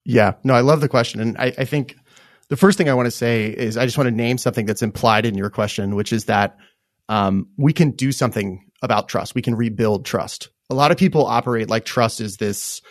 Yeah, 0.05 0.33
no, 0.43 0.53
I 0.53 0.61
love 0.61 0.81
the 0.81 0.89
question. 0.89 1.19
And 1.19 1.37
I, 1.37 1.53
I 1.57 1.65
think 1.65 1.95
the 2.49 2.57
first 2.57 2.77
thing 2.77 2.89
I 2.89 2.93
want 2.93 3.07
to 3.07 3.11
say 3.11 3.45
is 3.47 3.77
I 3.77 3.85
just 3.85 3.97
want 3.97 4.07
to 4.07 4.15
name 4.15 4.37
something 4.37 4.65
that's 4.65 4.81
implied 4.81 5.25
in 5.25 5.35
your 5.35 5.49
question, 5.49 5.95
which 5.95 6.13
is 6.13 6.25
that 6.25 6.57
um, 7.09 7.47
we 7.57 7.73
can 7.73 7.91
do 7.91 8.11
something 8.11 8.65
about 8.81 9.09
trust. 9.09 9.35
We 9.35 9.41
can 9.41 9.55
rebuild 9.55 10.05
trust. 10.05 10.49
A 10.69 10.75
lot 10.75 10.91
of 10.91 10.97
people 10.97 11.25
operate 11.25 11.69
like 11.69 11.85
trust 11.85 12.21
is 12.21 12.37
this. 12.37 12.81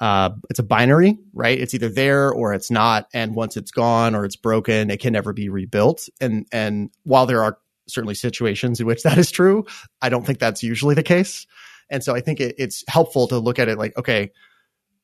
Uh, 0.00 0.30
it's 0.48 0.58
a 0.58 0.62
binary, 0.62 1.18
right? 1.34 1.58
It's 1.58 1.74
either 1.74 1.90
there 1.90 2.32
or 2.32 2.54
it's 2.54 2.70
not, 2.70 3.06
and 3.12 3.34
once 3.34 3.56
it's 3.56 3.70
gone 3.70 4.14
or 4.14 4.24
it's 4.24 4.36
broken, 4.36 4.90
it 4.90 5.00
can 5.00 5.12
never 5.12 5.32
be 5.32 5.48
rebuilt. 5.50 6.08
And 6.20 6.46
and 6.52 6.90
while 7.02 7.26
there 7.26 7.42
are 7.42 7.58
certainly 7.86 8.14
situations 8.14 8.80
in 8.80 8.86
which 8.86 9.02
that 9.02 9.18
is 9.18 9.30
true, 9.30 9.66
I 10.00 10.08
don't 10.08 10.24
think 10.24 10.38
that's 10.38 10.62
usually 10.62 10.94
the 10.94 11.02
case. 11.02 11.46
And 11.90 12.02
so 12.02 12.14
I 12.14 12.20
think 12.20 12.40
it, 12.40 12.54
it's 12.56 12.84
helpful 12.88 13.28
to 13.28 13.38
look 13.38 13.58
at 13.58 13.68
it 13.68 13.76
like, 13.76 13.96
okay, 13.98 14.30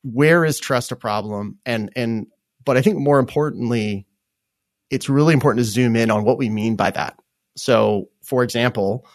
where 0.02 0.44
is 0.44 0.58
trust 0.58 0.92
a 0.92 0.96
problem? 0.96 1.58
And 1.66 1.90
and 1.94 2.28
but 2.64 2.76
I 2.76 2.82
think 2.82 2.98
more 2.98 3.18
importantly, 3.18 4.06
it's 4.90 5.08
really 5.08 5.34
important 5.34 5.64
to 5.64 5.70
zoom 5.70 5.96
in 5.96 6.10
on 6.10 6.24
what 6.24 6.38
we 6.38 6.48
mean 6.48 6.76
by 6.76 6.90
that. 6.90 7.18
So, 7.56 8.08
for 8.22 8.42
example, 8.42 9.06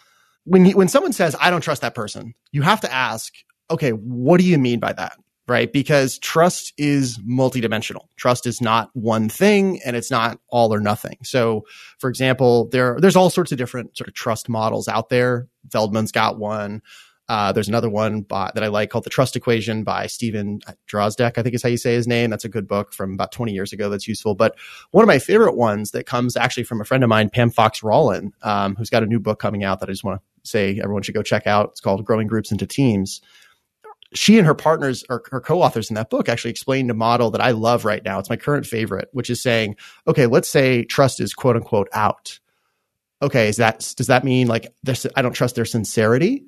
when 0.44 0.66
you, 0.66 0.76
when 0.76 0.88
someone 0.88 1.12
says 1.12 1.34
I 1.40 1.50
don't 1.50 1.60
trust 1.60 1.82
that 1.82 1.94
person, 1.94 2.34
you 2.50 2.62
have 2.62 2.80
to 2.82 2.92
ask, 2.92 3.32
okay, 3.70 3.90
what 3.90 4.38
do 4.38 4.44
you 4.44 4.58
mean 4.58 4.80
by 4.80 4.92
that? 4.92 5.16
Right? 5.48 5.72
Because 5.72 6.18
trust 6.18 6.72
is 6.78 7.18
multidimensional. 7.18 8.06
Trust 8.16 8.46
is 8.46 8.60
not 8.60 8.90
one 8.92 9.28
thing 9.28 9.80
and 9.84 9.96
it's 9.96 10.10
not 10.10 10.38
all 10.48 10.72
or 10.72 10.80
nothing. 10.80 11.18
So, 11.24 11.66
for 11.98 12.08
example, 12.08 12.68
there 12.68 12.96
there's 13.00 13.16
all 13.16 13.28
sorts 13.28 13.50
of 13.50 13.58
different 13.58 13.96
sort 13.96 14.08
of 14.08 14.14
trust 14.14 14.48
models 14.48 14.86
out 14.86 15.08
there. 15.08 15.48
Feltman's 15.68 16.12
got 16.12 16.38
one. 16.38 16.80
Uh, 17.28 17.52
there's 17.52 17.68
another 17.68 17.88
one 17.88 18.20
by, 18.22 18.50
that 18.54 18.64
I 18.64 18.66
like 18.66 18.90
called 18.90 19.04
The 19.04 19.10
Trust 19.10 19.36
Equation 19.36 19.84
by 19.84 20.06
Stephen 20.06 20.60
Drozdek, 20.86 21.38
I 21.38 21.42
think 21.42 21.54
is 21.54 21.62
how 21.62 21.68
you 21.68 21.76
say 21.76 21.94
his 21.94 22.06
name. 22.06 22.30
That's 22.30 22.44
a 22.44 22.48
good 22.48 22.66
book 22.66 22.92
from 22.92 23.14
about 23.14 23.32
20 23.32 23.52
years 23.52 23.72
ago 23.72 23.88
that's 23.88 24.08
useful. 24.08 24.34
But 24.34 24.54
one 24.90 25.02
of 25.02 25.06
my 25.06 25.18
favorite 25.18 25.56
ones 25.56 25.92
that 25.92 26.04
comes 26.04 26.36
actually 26.36 26.64
from 26.64 26.80
a 26.80 26.84
friend 26.84 27.02
of 27.02 27.08
mine, 27.08 27.30
Pam 27.30 27.50
Fox 27.50 27.82
Rollin, 27.82 28.32
um, 28.42 28.74
who's 28.74 28.90
got 28.90 29.02
a 29.02 29.06
new 29.06 29.20
book 29.20 29.38
coming 29.38 29.64
out 29.64 29.80
that 29.80 29.88
I 29.88 29.92
just 29.92 30.04
want 30.04 30.20
to 30.20 30.48
say 30.50 30.78
everyone 30.82 31.02
should 31.02 31.14
go 31.14 31.22
check 31.22 31.46
out. 31.46 31.70
It's 31.70 31.80
called 31.80 32.04
Growing 32.04 32.26
Groups 32.26 32.52
into 32.52 32.66
Teams. 32.66 33.22
She 34.14 34.38
and 34.38 34.46
her 34.46 34.54
partners 34.54 35.04
or 35.08 35.22
her 35.30 35.40
co-authors 35.40 35.90
in 35.90 35.94
that 35.94 36.10
book 36.10 36.28
actually 36.28 36.50
explained 36.50 36.90
a 36.90 36.94
model 36.94 37.30
that 37.30 37.40
I 37.40 37.52
love 37.52 37.84
right 37.84 38.04
now. 38.04 38.18
It's 38.18 38.30
my 38.30 38.36
current 38.36 38.66
favorite, 38.66 39.08
which 39.12 39.30
is 39.30 39.42
saying, 39.42 39.76
okay, 40.06 40.26
let's 40.26 40.48
say 40.48 40.84
trust 40.84 41.20
is 41.20 41.34
quote 41.34 41.56
unquote 41.56 41.88
out. 41.92 42.38
Okay, 43.22 43.48
is 43.48 43.56
that 43.56 43.92
does 43.96 44.08
that 44.08 44.24
mean 44.24 44.48
like 44.48 44.74
this, 44.82 45.06
I 45.16 45.22
don't 45.22 45.32
trust 45.32 45.54
their 45.54 45.64
sincerity? 45.64 46.44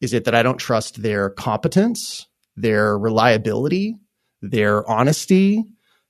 Is 0.00 0.12
it 0.12 0.24
that 0.24 0.34
I 0.34 0.42
don't 0.42 0.58
trust 0.58 1.02
their 1.02 1.30
competence, 1.30 2.26
their 2.56 2.98
reliability, 2.98 3.96
their 4.42 4.88
honesty, 4.88 5.64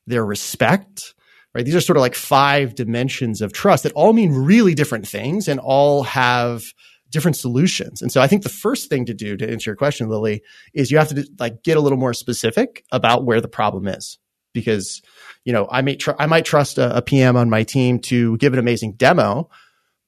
their 0.06 0.24
respect? 0.24 1.14
Right? 1.54 1.64
These 1.64 1.74
are 1.74 1.80
sort 1.80 1.96
of 1.96 2.00
like 2.02 2.14
five 2.14 2.76
dimensions 2.76 3.42
of 3.42 3.52
trust 3.52 3.82
that 3.82 3.92
all 3.92 4.12
mean 4.12 4.32
really 4.32 4.74
different 4.74 5.06
things 5.06 5.48
and 5.48 5.58
all 5.58 6.04
have 6.04 6.62
different 7.10 7.36
solutions. 7.36 8.00
And 8.00 8.10
so 8.10 8.20
I 8.20 8.26
think 8.26 8.42
the 8.42 8.48
first 8.48 8.88
thing 8.88 9.04
to 9.06 9.14
do 9.14 9.36
to 9.36 9.50
answer 9.50 9.70
your 9.70 9.76
question, 9.76 10.08
Lily, 10.08 10.42
is 10.74 10.90
you 10.90 10.98
have 10.98 11.08
to 11.08 11.28
like 11.38 11.62
get 11.62 11.76
a 11.76 11.80
little 11.80 11.98
more 11.98 12.14
specific 12.14 12.84
about 12.92 13.24
where 13.24 13.40
the 13.40 13.48
problem 13.48 13.88
is. 13.88 14.18
Because, 14.52 15.00
you 15.44 15.52
know, 15.52 15.68
I 15.70 15.82
may 15.82 15.94
tr- 15.94 16.18
I 16.18 16.26
might 16.26 16.44
trust 16.44 16.78
a, 16.78 16.96
a 16.96 17.02
PM 17.02 17.36
on 17.36 17.50
my 17.50 17.62
team 17.62 18.00
to 18.00 18.36
give 18.38 18.52
an 18.52 18.58
amazing 18.58 18.94
demo, 18.94 19.48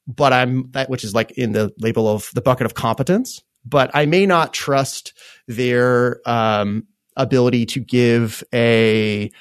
but 0.05 0.33
I'm 0.33 0.69
that 0.71 0.89
which 0.89 1.05
is 1.05 1.13
like 1.13 1.31
in 1.31 1.53
the 1.53 1.71
label 1.79 2.09
of 2.09 2.29
the 2.33 2.41
bucket 2.41 2.65
of 2.65 2.73
competence 2.73 3.41
but 3.65 3.91
I 3.93 4.05
may 4.05 4.25
not 4.25 4.53
trust 4.53 5.13
their 5.47 6.19
um, 6.25 6.87
ability 7.15 7.65
to 7.67 7.79
give 7.79 8.43
a 8.53 9.31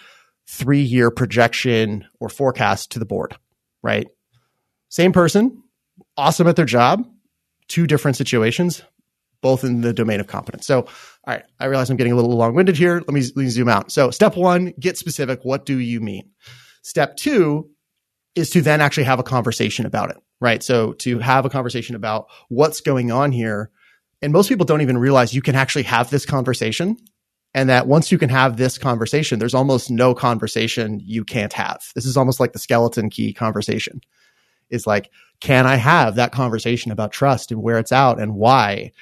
three 0.47 0.83
year 0.83 1.11
projection 1.11 2.07
or 2.21 2.29
forecast 2.29 2.93
to 2.93 2.99
the 2.99 3.07
board, 3.07 3.37
right? 3.83 4.07
Same 4.89 5.13
person, 5.13 5.63
awesome 6.17 6.47
at 6.47 6.57
their 6.57 6.65
job, 6.67 7.05
two 7.69 7.87
different 7.87 8.17
situations, 8.17 8.83
both 9.41 9.65
in 9.65 9.81
the 9.81 9.93
domain 9.93 10.21
of 10.21 10.27
competence. 10.27 10.67
So, 10.67 10.81
all 10.81 10.89
right, 11.27 11.45
I 11.59 11.67
realize 11.67 11.91
I'm 11.91 11.97
getting 11.97 12.13
a 12.13 12.17
little 12.17 12.37
long 12.37 12.55
winded 12.55 12.77
here. 12.77 12.97
Let 12.97 13.11
me, 13.11 13.21
let 13.21 13.37
me 13.37 13.49
zoom 13.49 13.69
out. 13.69 13.91
So, 13.93 14.11
step 14.11 14.37
one, 14.37 14.73
get 14.79 14.99
specific. 14.99 15.41
What 15.43 15.67
do 15.67 15.79
you 15.79 16.01
mean? 16.01 16.31
Step 16.83 17.17
two 17.17 17.71
is 18.35 18.51
to 18.51 18.63
then 18.63 18.81
actually 18.81 19.05
have 19.05 19.19
a 19.19 19.25
conversation 19.25 19.87
about 19.87 20.11
it, 20.11 20.17
right? 20.41 20.63
So, 20.63 20.93
to 20.95 21.19
have 21.19 21.45
a 21.45 21.51
conversation 21.51 21.97
about 21.97 22.27
what's 22.49 22.81
going 22.81 23.11
on 23.11 23.33
here 23.33 23.71
and 24.23 24.33
most 24.33 24.49
people 24.49 24.65
don't 24.65 24.81
even 24.81 24.97
realize 24.97 25.35
you 25.35 25.43
can 25.43 25.57
actually 25.57 25.83
have 25.83 26.09
this 26.09 26.25
conversation. 26.25 26.97
And 27.55 27.69
that 27.69 27.87
once 27.87 28.11
you 28.11 28.17
can 28.17 28.31
have 28.31 28.57
this 28.57 28.79
conversation, 28.79 29.39
there's 29.39 29.53
almost 29.53 29.91
no 29.91 30.15
conversation 30.15 31.01
you 31.05 31.23
can't 31.23 31.53
have. 31.53 31.83
This 31.95 32.07
is 32.07 32.17
almost 32.17 32.41
like 32.41 32.55
the 32.55 32.59
skeleton 32.59 33.11
key 33.11 33.35
conversation 33.35 34.01
is 34.73 34.87
like, 34.87 35.11
can 35.41 35.67
I 35.67 35.77
have 35.77 36.17
that 36.17 36.33
conversation 36.33 36.91
about 36.91 37.13
trust 37.13 37.53
and 37.53 37.63
where 37.63 37.79
it's 37.79 37.93
out 37.93 38.21
and 38.21 38.35
why? 38.35 38.93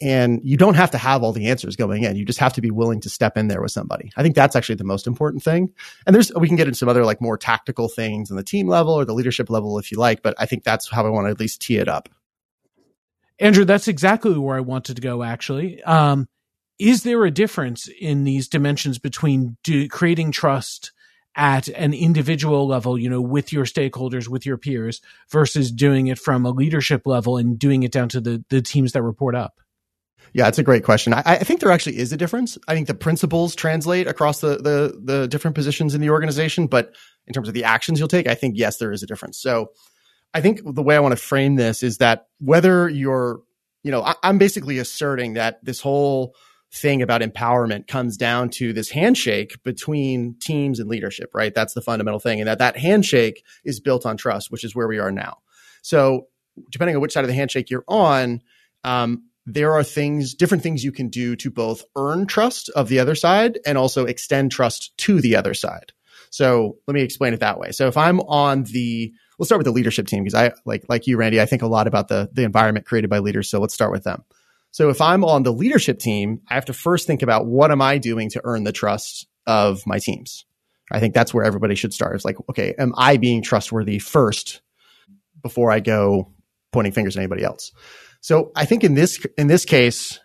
And 0.00 0.40
you 0.42 0.56
don't 0.56 0.74
have 0.74 0.90
to 0.90 0.98
have 0.98 1.22
all 1.22 1.32
the 1.32 1.48
answers 1.48 1.76
going 1.76 2.02
in. 2.02 2.16
You 2.16 2.24
just 2.24 2.40
have 2.40 2.54
to 2.54 2.60
be 2.60 2.70
willing 2.70 3.00
to 3.00 3.08
step 3.08 3.36
in 3.36 3.46
there 3.48 3.62
with 3.62 3.70
somebody. 3.70 4.10
I 4.16 4.22
think 4.22 4.34
that's 4.34 4.56
actually 4.56 4.74
the 4.74 4.84
most 4.84 5.06
important 5.06 5.42
thing. 5.42 5.72
And 6.04 6.14
there's, 6.14 6.32
we 6.34 6.48
can 6.48 6.56
get 6.56 6.66
into 6.66 6.78
some 6.78 6.88
other 6.88 7.04
like 7.04 7.20
more 7.20 7.38
tactical 7.38 7.88
things 7.88 8.30
on 8.30 8.36
the 8.36 8.42
team 8.42 8.66
level 8.66 8.92
or 8.92 9.04
the 9.04 9.14
leadership 9.14 9.48
level 9.50 9.78
if 9.78 9.92
you 9.92 9.98
like, 9.98 10.20
but 10.22 10.34
I 10.38 10.46
think 10.46 10.64
that's 10.64 10.90
how 10.90 11.06
I 11.06 11.10
want 11.10 11.26
to 11.26 11.30
at 11.30 11.38
least 11.38 11.62
tee 11.62 11.76
it 11.76 11.88
up. 11.88 12.08
Andrew, 13.38 13.64
that's 13.64 13.86
exactly 13.86 14.36
where 14.36 14.56
I 14.56 14.60
wanted 14.60 14.96
to 14.96 15.02
go, 15.02 15.22
actually. 15.22 15.80
Um, 15.84 16.28
is 16.78 17.04
there 17.04 17.24
a 17.24 17.30
difference 17.30 17.88
in 18.00 18.24
these 18.24 18.48
dimensions 18.48 18.98
between 18.98 19.56
do, 19.62 19.88
creating 19.88 20.32
trust 20.32 20.92
at 21.38 21.68
an 21.68 21.94
individual 21.94 22.66
level, 22.66 22.98
you 22.98 23.08
know, 23.08 23.20
with 23.20 23.52
your 23.52 23.64
stakeholders, 23.64 24.28
with 24.28 24.44
your 24.44 24.58
peers, 24.58 25.00
versus 25.30 25.70
doing 25.70 26.08
it 26.08 26.18
from 26.18 26.44
a 26.44 26.50
leadership 26.50 27.02
level 27.06 27.36
and 27.36 27.58
doing 27.58 27.84
it 27.84 27.92
down 27.92 28.08
to 28.08 28.20
the, 28.20 28.44
the 28.50 28.60
teams 28.60 28.92
that 28.92 29.02
report 29.02 29.36
up? 29.36 29.54
Yeah, 30.34 30.48
it's 30.48 30.58
a 30.58 30.64
great 30.64 30.84
question. 30.84 31.14
I, 31.14 31.22
I, 31.24 31.38
think 31.38 31.60
there 31.60 31.70
actually 31.70 31.98
is 31.98 32.12
a 32.12 32.16
difference. 32.16 32.58
I 32.66 32.74
think 32.74 32.88
the 32.88 32.94
principles 32.94 33.54
translate 33.54 34.06
across 34.06 34.40
the, 34.40 34.56
the 34.56 35.00
the 35.02 35.28
different 35.28 35.54
positions 35.54 35.94
in 35.94 36.02
the 36.02 36.10
organization, 36.10 36.66
but 36.66 36.94
in 37.26 37.32
terms 37.32 37.48
of 37.48 37.54
the 37.54 37.64
actions 37.64 37.98
you'll 37.98 38.08
take, 38.08 38.26
I 38.26 38.34
think 38.34 38.58
yes, 38.58 38.76
there 38.76 38.92
is 38.92 39.02
a 39.02 39.06
difference. 39.06 39.38
So, 39.38 39.70
I 40.34 40.42
think 40.42 40.60
the 40.64 40.82
way 40.82 40.96
I 40.96 41.00
want 41.00 41.12
to 41.12 41.22
frame 41.22 41.56
this 41.56 41.82
is 41.82 41.98
that 41.98 42.26
whether 42.40 42.90
you're, 42.90 43.40
you 43.82 43.90
know, 43.90 44.02
I, 44.02 44.16
I'm 44.22 44.36
basically 44.36 44.78
asserting 44.78 45.34
that 45.34 45.64
this 45.64 45.80
whole 45.80 46.34
thing 46.72 47.02
about 47.02 47.22
empowerment 47.22 47.86
comes 47.86 48.16
down 48.16 48.50
to 48.50 48.72
this 48.72 48.90
handshake 48.90 49.62
between 49.62 50.36
teams 50.38 50.80
and 50.80 50.88
leadership, 50.88 51.30
right? 51.34 51.54
That's 51.54 51.74
the 51.74 51.80
fundamental 51.80 52.20
thing. 52.20 52.40
And 52.40 52.48
that 52.48 52.58
that 52.58 52.76
handshake 52.76 53.44
is 53.64 53.80
built 53.80 54.04
on 54.04 54.16
trust, 54.16 54.50
which 54.50 54.64
is 54.64 54.74
where 54.74 54.88
we 54.88 54.98
are 54.98 55.10
now. 55.10 55.38
So 55.82 56.26
depending 56.70 56.96
on 56.96 57.02
which 57.02 57.12
side 57.12 57.24
of 57.24 57.28
the 57.28 57.34
handshake 57.34 57.70
you're 57.70 57.84
on, 57.88 58.42
um, 58.84 59.24
there 59.46 59.72
are 59.72 59.82
things, 59.82 60.34
different 60.34 60.62
things 60.62 60.84
you 60.84 60.92
can 60.92 61.08
do 61.08 61.34
to 61.36 61.50
both 61.50 61.82
earn 61.96 62.26
trust 62.26 62.68
of 62.70 62.88
the 62.88 62.98
other 62.98 63.14
side 63.14 63.58
and 63.64 63.78
also 63.78 64.04
extend 64.04 64.52
trust 64.52 64.96
to 64.98 65.22
the 65.22 65.36
other 65.36 65.54
side. 65.54 65.92
So 66.30 66.76
let 66.86 66.94
me 66.94 67.00
explain 67.00 67.32
it 67.32 67.40
that 67.40 67.58
way. 67.58 67.72
So 67.72 67.88
if 67.88 67.96
I'm 67.96 68.20
on 68.20 68.64
the, 68.64 69.10
we'll 69.38 69.46
start 69.46 69.58
with 69.58 69.64
the 69.64 69.72
leadership 69.72 70.06
team 70.06 70.24
because 70.24 70.34
I 70.34 70.52
like, 70.66 70.84
like 70.90 71.06
you, 71.06 71.16
Randy, 71.16 71.40
I 71.40 71.46
think 71.46 71.62
a 71.62 71.66
lot 71.66 71.86
about 71.86 72.08
the, 72.08 72.28
the 72.32 72.42
environment 72.42 72.84
created 72.84 73.08
by 73.08 73.20
leaders. 73.20 73.48
So 73.48 73.58
let's 73.58 73.72
start 73.72 73.92
with 73.92 74.04
them. 74.04 74.24
So 74.70 74.90
if 74.90 75.00
I'm 75.00 75.24
on 75.24 75.42
the 75.42 75.52
leadership 75.52 75.98
team, 75.98 76.40
I 76.48 76.54
have 76.54 76.66
to 76.66 76.72
first 76.72 77.06
think 77.06 77.22
about 77.22 77.46
what 77.46 77.70
am 77.70 77.82
I 77.82 77.98
doing 77.98 78.30
to 78.30 78.40
earn 78.44 78.64
the 78.64 78.72
trust 78.72 79.26
of 79.46 79.82
my 79.86 79.98
teams? 79.98 80.44
I 80.90 81.00
think 81.00 81.14
that's 81.14 81.34
where 81.34 81.44
everybody 81.44 81.74
should 81.74 81.92
start. 81.92 82.14
It's 82.14 82.24
like, 82.24 82.36
okay, 82.50 82.74
am 82.78 82.94
I 82.96 83.16
being 83.16 83.42
trustworthy 83.42 83.98
first 83.98 84.60
before 85.42 85.70
I 85.70 85.80
go 85.80 86.32
pointing 86.72 86.92
fingers 86.92 87.16
at 87.16 87.20
anybody 87.20 87.44
else? 87.44 87.72
So 88.20 88.52
I 88.56 88.64
think 88.64 88.84
in 88.84 88.94
this 88.94 89.24
in 89.36 89.46
this 89.46 89.64
case, 89.64 90.18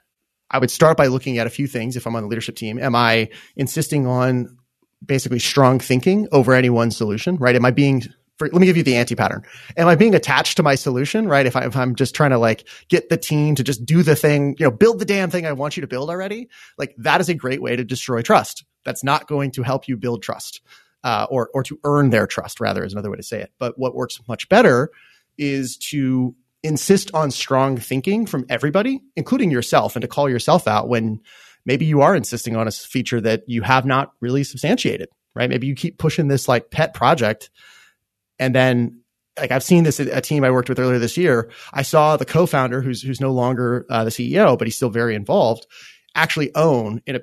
I 0.49 0.59
would 0.59 0.71
start 0.71 0.97
by 0.97 1.07
looking 1.07 1.37
at 1.37 1.47
a 1.47 1.51
few 1.51 1.67
things 1.67 1.95
if 1.95 2.07
I'm 2.07 2.15
on 2.15 2.23
the 2.23 2.29
leadership 2.29 2.55
team. 2.55 2.79
Am 2.79 2.95
I 2.95 3.29
insisting 3.55 4.07
on 4.07 4.57
basically 5.05 5.39
strong 5.39 5.79
thinking 5.79 6.27
over 6.31 6.53
any 6.53 6.69
one 6.69 6.91
solution, 6.91 7.35
right? 7.37 7.55
Am 7.55 7.65
I 7.65 7.71
being 7.71 8.03
for, 8.37 8.47
let 8.47 8.59
me 8.59 8.65
give 8.65 8.77
you 8.77 8.83
the 8.83 8.95
anti 8.95 9.15
pattern. 9.15 9.43
Am 9.77 9.87
I 9.87 9.95
being 9.95 10.15
attached 10.15 10.57
to 10.57 10.63
my 10.63 10.75
solution, 10.75 11.27
right? 11.27 11.45
If, 11.45 11.55
I, 11.55 11.65
if 11.65 11.75
I'm 11.75 11.95
just 11.95 12.15
trying 12.15 12.31
to 12.31 12.37
like 12.37 12.67
get 12.87 13.09
the 13.09 13.17
team 13.17 13.55
to 13.55 13.63
just 13.63 13.85
do 13.85 14.03
the 14.03 14.15
thing, 14.15 14.55
you 14.57 14.65
know, 14.65 14.71
build 14.71 14.99
the 14.99 15.05
damn 15.05 15.29
thing 15.29 15.45
I 15.45 15.53
want 15.53 15.77
you 15.77 15.81
to 15.81 15.87
build 15.87 16.09
already, 16.09 16.49
like 16.77 16.95
that 16.97 17.21
is 17.21 17.29
a 17.29 17.35
great 17.35 17.61
way 17.61 17.75
to 17.75 17.83
destroy 17.83 18.21
trust. 18.21 18.65
That's 18.85 19.03
not 19.03 19.27
going 19.27 19.51
to 19.51 19.63
help 19.63 19.87
you 19.87 19.97
build 19.97 20.23
trust, 20.23 20.61
uh, 21.03 21.27
or 21.29 21.49
or 21.53 21.63
to 21.63 21.79
earn 21.83 22.09
their 22.09 22.27
trust, 22.27 22.59
rather, 22.59 22.83
is 22.83 22.93
another 22.93 23.09
way 23.09 23.17
to 23.17 23.23
say 23.23 23.39
it. 23.41 23.51
But 23.59 23.77
what 23.77 23.95
works 23.95 24.19
much 24.27 24.49
better 24.49 24.89
is 25.37 25.77
to 25.77 26.35
insist 26.63 27.11
on 27.13 27.31
strong 27.31 27.77
thinking 27.77 28.25
from 28.25 28.45
everybody, 28.49 29.01
including 29.15 29.51
yourself, 29.51 29.95
and 29.95 30.01
to 30.01 30.07
call 30.07 30.29
yourself 30.29 30.67
out 30.67 30.87
when 30.89 31.21
maybe 31.65 31.85
you 31.85 32.01
are 32.01 32.15
insisting 32.15 32.55
on 32.55 32.67
a 32.67 32.71
feature 32.71 33.21
that 33.21 33.43
you 33.47 33.61
have 33.61 33.85
not 33.85 34.11
really 34.19 34.43
substantiated, 34.43 35.09
right? 35.35 35.49
Maybe 35.49 35.67
you 35.67 35.75
keep 35.75 35.97
pushing 35.97 36.27
this 36.27 36.47
like 36.47 36.71
pet 36.71 36.93
project 36.93 37.49
and 38.39 38.53
then 38.53 39.03
like 39.39 39.51
I've 39.51 39.63
seen 39.63 39.83
this 39.83 39.99
a 39.99 40.21
team 40.21 40.43
I 40.43 40.51
worked 40.51 40.69
with 40.69 40.79
earlier 40.79 40.99
this 40.99 41.17
year. 41.17 41.49
I 41.73 41.81
saw 41.81 42.17
the 42.17 42.25
co-founder 42.25 42.81
who's 42.81 43.01
who's 43.01 43.21
no 43.21 43.31
longer 43.31 43.85
uh, 43.89 44.03
the 44.03 44.09
CEO, 44.11 44.57
but 44.57 44.67
he's 44.67 44.75
still 44.75 44.89
very 44.89 45.15
involved, 45.15 45.65
actually 46.15 46.53
own 46.55 47.01
in 47.05 47.15
a 47.15 47.21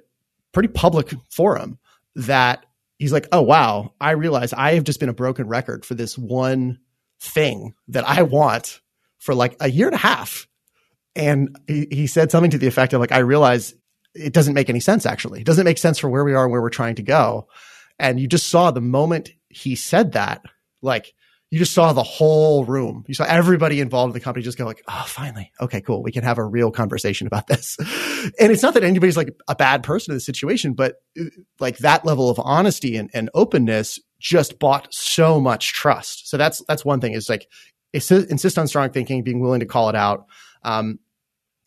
pretty 0.53 0.69
public 0.69 1.13
forum 1.31 1.79
that 2.17 2.67
he's 2.99 3.13
like, 3.13 3.29
"Oh 3.33 3.43
wow, 3.43 3.95
I 4.01 4.13
realize 4.13 4.53
I 4.53 4.75
have 4.75 4.85
just 4.85 5.01
been 5.01 5.09
a 5.09 5.15
broken 5.15 5.47
record 5.47 5.85
for 5.85 5.95
this 5.95 6.19
one 6.19 6.81
thing 7.21 7.75
that 7.89 8.09
I 8.09 8.23
want 8.23 8.81
for 9.19 9.35
like 9.35 9.57
a 9.61 9.71
year 9.71 9.87
and 9.87 9.95
a 9.95 9.99
half." 9.99 10.49
And 11.15 11.59
he, 11.67 11.87
he 11.91 12.07
said 12.07 12.31
something 12.31 12.53
to 12.53 12.59
the 12.59 12.67
effect 12.67 12.93
of 12.93 13.01
like, 13.01 13.13
"I 13.13 13.19
realize 13.19 13.75
it 14.15 14.33
doesn't 14.33 14.55
make 14.55 14.69
any 14.69 14.81
sense 14.81 15.07
actually. 15.07 15.41
It 15.41 15.47
doesn't 15.47 15.65
make 15.65 15.79
sense 15.79 15.99
for 15.99 16.11
where 16.11 16.25
we 16.25 16.35
are 16.35 16.45
and 16.45 16.51
where 16.51 16.63
we're 16.63 16.71
trying 16.71 16.97
to 16.97 17.03
go." 17.03 17.49
And 18.01 18.19
you 18.19 18.27
just 18.27 18.49
saw 18.49 18.71
the 18.71 18.81
moment 18.81 19.31
he 19.49 19.77
said 19.77 20.13
that 20.13 20.43
like 20.83 21.15
you 21.51 21.59
just 21.59 21.73
saw 21.73 21.93
the 21.93 22.03
whole 22.03 22.65
room. 22.65 23.05
You 23.09 23.15
saw 23.15 23.25
everybody 23.25 23.81
involved 23.81 24.11
in 24.11 24.15
the 24.15 24.21
company 24.21 24.45
just 24.45 24.57
go 24.57 24.65
like, 24.65 24.85
"Oh, 24.89 25.05
finally, 25.07 25.51
okay, 25.61 25.81
cool. 25.81 26.03
We 26.03 26.13
can 26.13 26.23
have 26.23 26.39
a 26.39 26.45
real 26.45 26.71
conversation 26.71 27.27
about 27.27 27.49
this." 27.49 27.77
and 28.39 28.53
it's 28.53 28.63
not 28.63 28.75
that 28.75 28.85
anybody's 28.85 29.17
like 29.17 29.35
a 29.49 29.57
bad 29.57 29.83
person 29.83 30.13
in 30.13 30.17
the 30.17 30.21
situation, 30.21 30.75
but 30.75 30.97
uh, 31.21 31.25
like 31.59 31.79
that 31.79 32.05
level 32.05 32.31
of 32.31 32.39
honesty 32.39 32.97
and, 32.97 33.11
and 33.13 33.31
openness 33.35 33.99
just 34.21 34.61
bought 34.61 34.93
so 34.95 35.41
much 35.41 35.73
trust. 35.73 36.29
So 36.29 36.37
that's 36.37 36.63
that's 36.69 36.85
one 36.85 37.01
thing 37.01 37.15
is 37.15 37.29
like 37.29 37.49
insist 37.93 38.57
on 38.57 38.69
strong 38.69 38.91
thinking, 38.91 39.25
being 39.25 39.41
willing 39.41 39.61
to 39.61 39.67
call 39.67 39.89
it 39.89 39.97
out. 39.97 40.27
Um, 40.63 41.01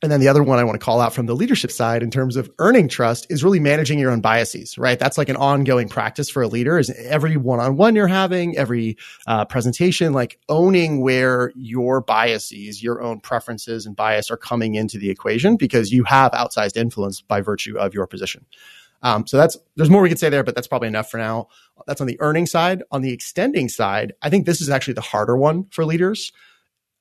and 0.04 0.12
then 0.12 0.20
the 0.20 0.28
other 0.28 0.44
one 0.44 0.60
I 0.60 0.66
want 0.66 0.78
to 0.78 0.84
call 0.84 1.00
out 1.00 1.14
from 1.14 1.28
the 1.28 1.34
leadership 1.34 1.72
side 1.72 2.04
in 2.04 2.12
terms 2.12 2.36
of 2.36 2.52
earning 2.60 2.90
trust 2.90 3.26
is 3.30 3.42
really 3.42 3.62
managing 3.62 3.98
your 3.98 4.12
own 4.12 4.20
biases, 4.20 4.78
right? 4.78 5.00
That's 5.00 5.18
like 5.18 5.30
an 5.30 5.38
ongoing 5.38 5.88
practice 5.88 6.30
for 6.30 6.44
a 6.44 6.48
leader 6.50 6.78
is 6.78 6.90
every 6.90 7.38
one-on-one 7.38 7.96
you're 7.96 8.08
having, 8.08 8.58
every 8.58 8.98
uh, 9.28 9.46
presentation, 9.46 10.12
like 10.12 10.40
owning 10.50 11.02
where 11.02 11.54
your 11.56 12.02
biases, 12.02 12.84
your 12.84 13.02
own 13.02 13.22
preferences 13.22 13.86
and 13.86 13.96
bias 13.96 14.30
are 14.30 14.36
coming 14.36 14.76
into 14.76 14.98
the 14.98 15.10
equation 15.10 15.56
because 15.56 15.94
you 15.94 16.04
have 16.04 16.34
outsized 16.34 16.76
influence 16.76 17.22
by 17.22 17.40
virtue 17.40 17.78
of 17.78 17.94
your 17.94 18.06
position. 18.06 18.46
Um, 19.04 19.26
so 19.26 19.38
that's, 19.38 19.58
there's 19.78 19.90
more 19.90 20.02
we 20.02 20.10
could 20.10 20.20
say 20.20 20.28
there, 20.28 20.44
but 20.44 20.54
that's 20.54 20.68
probably 20.68 20.90
enough 20.90 21.10
for 21.10 21.18
now. 21.18 21.48
That's 21.88 22.02
on 22.02 22.08
the 22.08 22.20
earning 22.20 22.46
side. 22.46 22.84
On 22.92 23.02
the 23.02 23.14
extending 23.14 23.70
side, 23.70 24.12
I 24.22 24.30
think 24.30 24.46
this 24.46 24.60
is 24.60 24.70
actually 24.70 24.96
the 24.96 25.02
harder 25.02 25.38
one 25.38 25.66
for 25.72 25.86
leaders. 25.86 26.34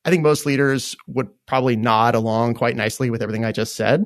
I 0.04 0.10
think 0.10 0.22
most 0.22 0.46
leaders 0.46 0.96
would 1.06 1.28
probably 1.46 1.76
nod 1.76 2.14
along 2.14 2.54
quite 2.54 2.76
nicely 2.76 3.10
with 3.10 3.22
everything 3.22 3.44
I 3.44 3.52
just 3.52 3.76
said. 3.76 4.04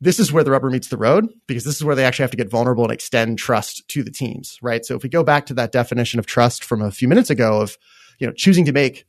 This 0.00 0.20
is 0.20 0.32
where 0.32 0.44
the 0.44 0.50
rubber 0.50 0.68
meets 0.70 0.88
the 0.88 0.98
road 0.98 1.28
because 1.46 1.64
this 1.64 1.76
is 1.76 1.84
where 1.84 1.96
they 1.96 2.04
actually 2.04 2.24
have 2.24 2.30
to 2.32 2.36
get 2.36 2.50
vulnerable 2.50 2.84
and 2.84 2.92
extend 2.92 3.38
trust 3.38 3.88
to 3.88 4.02
the 4.02 4.10
teams, 4.10 4.58
right? 4.60 4.84
So 4.84 4.96
if 4.96 5.02
we 5.02 5.08
go 5.08 5.22
back 5.22 5.46
to 5.46 5.54
that 5.54 5.72
definition 5.72 6.18
of 6.18 6.26
trust 6.26 6.62
from 6.62 6.82
a 6.82 6.90
few 6.90 7.08
minutes 7.08 7.30
ago 7.30 7.62
of, 7.62 7.78
you 8.18 8.26
know, 8.26 8.32
choosing 8.34 8.66
to 8.66 8.72
make, 8.72 9.06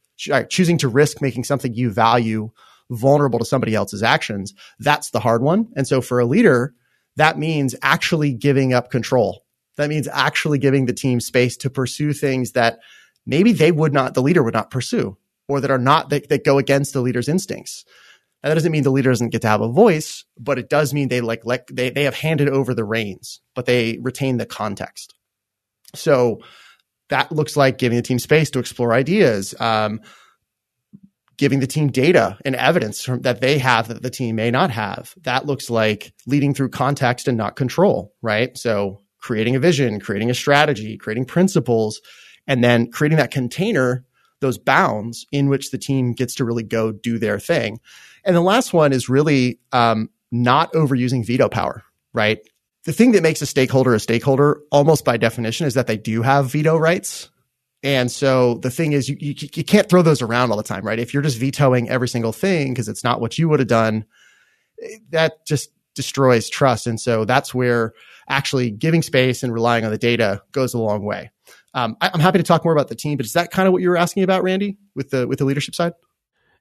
choosing 0.49 0.78
to 0.78 0.88
risk 0.88 1.21
making 1.21 1.43
something 1.43 1.73
you 1.73 1.91
value 1.91 2.49
vulnerable 2.89 3.39
to 3.39 3.45
somebody 3.45 3.75
else's 3.75 4.04
actions, 4.04 4.54
that's 4.80 5.10
the 5.10 5.19
hard 5.19 5.41
one. 5.41 5.67
And 5.75 5.86
so 5.86 5.99
for 5.99 6.19
a 6.19 6.25
leader, 6.25 6.73
that 7.17 7.38
means 7.38 7.75
actually 7.82 8.34
giving 8.34 8.73
up 8.73 8.89
control. 8.89 9.43
That 9.75 9.89
means 9.89 10.08
actually 10.08 10.60
giving 10.60 10.86
the 10.86 10.93
team 10.93 11.19
space 11.19 11.58
to 11.58 11.69
pursue 11.69 12.13
things 12.13 12.54
that 12.54 12.80
maybe 13.25 13.51
they 13.51 13.71
would 13.71 13.91
not, 13.91 14.13
the 14.13 14.21
leader 14.21 14.43
would 14.43 14.54
not 14.54 14.71
pursue 14.71 15.17
or 15.47 15.62
that 15.62 15.71
are 15.71 15.77
not 15.77 16.10
that, 16.10 16.29
that 16.29 16.43
go 16.43 16.58
against 16.58 16.93
the 16.93 17.01
leader's 17.01 17.29
instincts. 17.29 17.86
Now, 18.43 18.49
that 18.49 18.55
doesn't 18.55 18.71
mean 18.71 18.84
the 18.84 18.91
leader 18.91 19.12
doesn't 19.12 19.29
get 19.29 19.41
to 19.41 19.47
have 19.47 19.62
a 19.62 19.71
voice, 19.71 20.23
but 20.38 20.60
it 20.60 20.69
does 20.69 20.93
mean 20.93 21.08
they 21.08 21.21
like 21.21 21.45
let 21.45 21.67
they 21.71 21.89
they 21.89 22.03
have 22.03 22.15
handed 22.15 22.49
over 22.49 22.73
the 22.73 22.84
reins, 22.86 23.41
but 23.55 23.65
they 23.65 23.97
retain 24.01 24.38
the 24.38 24.45
context. 24.45 25.15
So 25.95 26.41
that 27.10 27.31
looks 27.31 27.55
like 27.55 27.77
giving 27.77 27.95
the 27.95 28.01
team 28.01 28.19
space 28.19 28.49
to 28.51 28.60
explore 28.60 28.93
ideas, 28.93 29.53
um, 29.60 30.01
giving 31.38 31.60
the 31.60 31.67
team 31.67 31.89
data 31.89 32.38
and 32.45 32.55
evidence 32.55 33.03
from, 33.03 33.21
that 33.21 33.41
they 33.41 33.58
have 33.60 33.88
that 33.88 34.01
the 34.01 34.10
team 34.10 34.36
may 34.36 34.51
not 34.51 34.71
have. 34.71 35.13
That 35.23 35.45
looks 35.45 35.69
like 35.69 36.13
leading 36.25 36.53
through 36.53 36.69
context 36.69 37.27
and 37.27 37.38
not 37.38 37.55
control, 37.55 38.13
right? 38.21 38.58
So 38.58 39.01
creating 39.19 39.55
a 39.55 39.60
vision, 39.60 39.99
creating 39.99 40.29
a 40.29 40.36
strategy, 40.36 40.97
creating 40.97 41.25
principles, 41.25 42.01
and 42.47 42.63
then 42.63 42.91
creating 42.91 43.17
that 43.17 43.31
container 43.31 44.05
those 44.45 44.58
bounds 44.58 45.25
in 45.31 45.49
which 45.49 45.71
the 45.71 45.77
team 45.77 46.13
gets 46.13 46.36
to 46.36 46.45
really 46.45 46.63
go 46.63 46.91
do 46.91 47.17
their 47.17 47.39
thing. 47.39 47.79
And 48.23 48.36
the 48.36 48.41
last 48.41 48.73
one 48.73 48.93
is 48.93 49.10
really 49.10 49.60
um, 49.71 50.10
not 50.31 50.71
overusing 50.73 51.25
veto 51.25 51.49
power, 51.49 51.84
right? 52.13 52.39
The 52.86 52.93
thing 52.93 53.13
that 53.13 53.23
makes 53.23 53.41
a 53.41 53.45
stakeholder 53.45 53.93
a 53.93 53.99
stakeholder, 53.99 54.62
almost 54.71 55.05
by 55.05 55.17
definition, 55.17 55.65
is 55.65 55.73
that 55.73 55.88
they 55.88 55.97
do 55.97 56.21
have 56.21 56.51
veto 56.51 56.77
rights. 56.77 57.29
And 57.84 58.12
so 58.12 58.55
the 58.55 58.71
thing 58.71 58.93
is, 58.93 59.10
you, 59.10 59.17
you, 59.19 59.36
you 59.53 59.63
can't 59.63 59.89
throw 59.89 60.01
those 60.01 60.21
around 60.21 60.51
all 60.51 60.58
the 60.58 60.63
time, 60.63 60.86
right? 60.86 60.99
If 60.99 61.13
you're 61.13 61.23
just 61.23 61.38
vetoing 61.38 61.89
every 61.89 62.08
single 62.08 62.31
thing 62.31 62.73
because 62.73 62.89
it's 62.89 63.03
not 63.03 63.21
what 63.21 63.38
you 63.38 63.49
would 63.49 63.60
have 63.60 63.67
done, 63.67 64.05
that 65.12 65.45
just 65.45 65.69
destroys 65.93 66.49
trust. 66.49 66.88
And 66.88 66.99
so 66.99 67.25
that's 67.25 67.53
where 67.53 67.93
actually 68.27 68.71
giving 68.71 69.01
space 69.01 69.43
and 69.43 69.53
relying 69.53 69.86
on 69.86 69.91
the 69.91 69.97
data 69.97 70.41
goes 70.51 70.73
a 70.73 70.79
long 70.79 71.05
way. 71.05 71.31
Um, 71.76 71.98
I, 72.00 72.10
am 72.14 72.22
happy 72.22 72.40
to 72.40 72.44
talk 72.44 72.64
more 72.64 72.74
about 72.74 72.88
the 72.88 72.96
team, 72.96 73.18
but 73.18 73.26
is 73.26 73.34
that 73.34 73.52
kind 73.52 73.68
of 73.68 73.74
what 73.74 73.82
you 73.82 73.90
were 73.90 73.98
asking 73.98 74.24
about, 74.24 74.42
Randy, 74.44 74.78
with 74.96 75.10
the 75.10 75.28
with 75.28 75.40
the 75.40 75.46
leadership 75.46 75.76
side? 75.76 75.94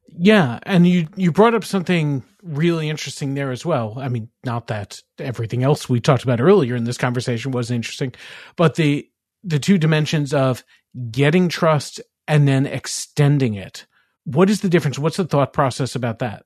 Yeah, 0.08 0.58
and 0.64 0.86
you 0.86 1.06
you 1.16 1.32
brought 1.32 1.54
up 1.54 1.64
something 1.64 2.24
really 2.42 2.90
interesting 2.90 3.34
there 3.34 3.52
as 3.52 3.64
well. 3.64 3.94
I 3.96 4.08
mean, 4.08 4.28
not 4.44 4.66
that 4.66 5.00
everything 5.18 5.62
else 5.62 5.88
we 5.88 6.00
talked 6.00 6.24
about 6.24 6.40
earlier 6.40 6.74
in 6.74 6.84
this 6.84 6.98
conversation 6.98 7.52
was 7.52 7.70
interesting, 7.70 8.12
but 8.56 8.74
the 8.74 9.08
the 9.44 9.60
two 9.60 9.78
dimensions 9.78 10.34
of 10.34 10.64
getting 11.10 11.48
trust 11.48 12.00
and 12.26 12.48
then 12.48 12.66
extending 12.66 13.54
it. 13.54 13.86
What 14.24 14.50
is 14.50 14.62
the 14.62 14.68
difference? 14.68 14.98
What's 14.98 15.16
the 15.16 15.24
thought 15.24 15.52
process 15.52 15.94
about 15.94 16.18
that? 16.18 16.44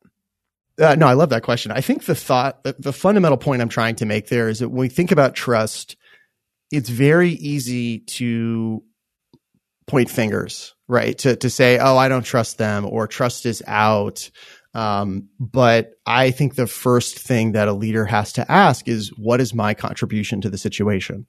Uh, 0.78 0.94
no, 0.94 1.06
I 1.06 1.14
love 1.14 1.30
that 1.30 1.42
question. 1.42 1.72
I 1.72 1.80
think 1.80 2.04
the 2.04 2.14
thought, 2.14 2.62
the, 2.62 2.76
the 2.78 2.92
fundamental 2.92 3.38
point 3.38 3.62
I'm 3.62 3.68
trying 3.68 3.96
to 3.96 4.06
make 4.06 4.28
there 4.28 4.48
is 4.48 4.60
that 4.60 4.68
when 4.68 4.78
we 4.78 4.88
think 4.88 5.10
about 5.10 5.34
trust, 5.34 5.96
it's 6.70 6.88
very 6.88 7.30
easy 7.30 8.00
to 8.00 8.82
point 9.86 10.10
fingers, 10.10 10.74
right? 10.86 11.16
To 11.18 11.36
to 11.36 11.50
say, 11.50 11.78
"Oh, 11.78 11.96
I 11.96 12.08
don't 12.08 12.24
trust 12.24 12.58
them," 12.58 12.86
or 12.86 13.06
"Trust 13.06 13.46
is 13.46 13.62
out." 13.66 14.30
Um, 14.74 15.28
but 15.40 15.92
I 16.06 16.30
think 16.30 16.54
the 16.54 16.66
first 16.66 17.18
thing 17.18 17.52
that 17.52 17.68
a 17.68 17.72
leader 17.72 18.04
has 18.04 18.32
to 18.34 18.50
ask 18.50 18.86
is, 18.86 19.10
"What 19.16 19.40
is 19.40 19.54
my 19.54 19.74
contribution 19.74 20.40
to 20.42 20.50
the 20.50 20.58
situation?" 20.58 21.26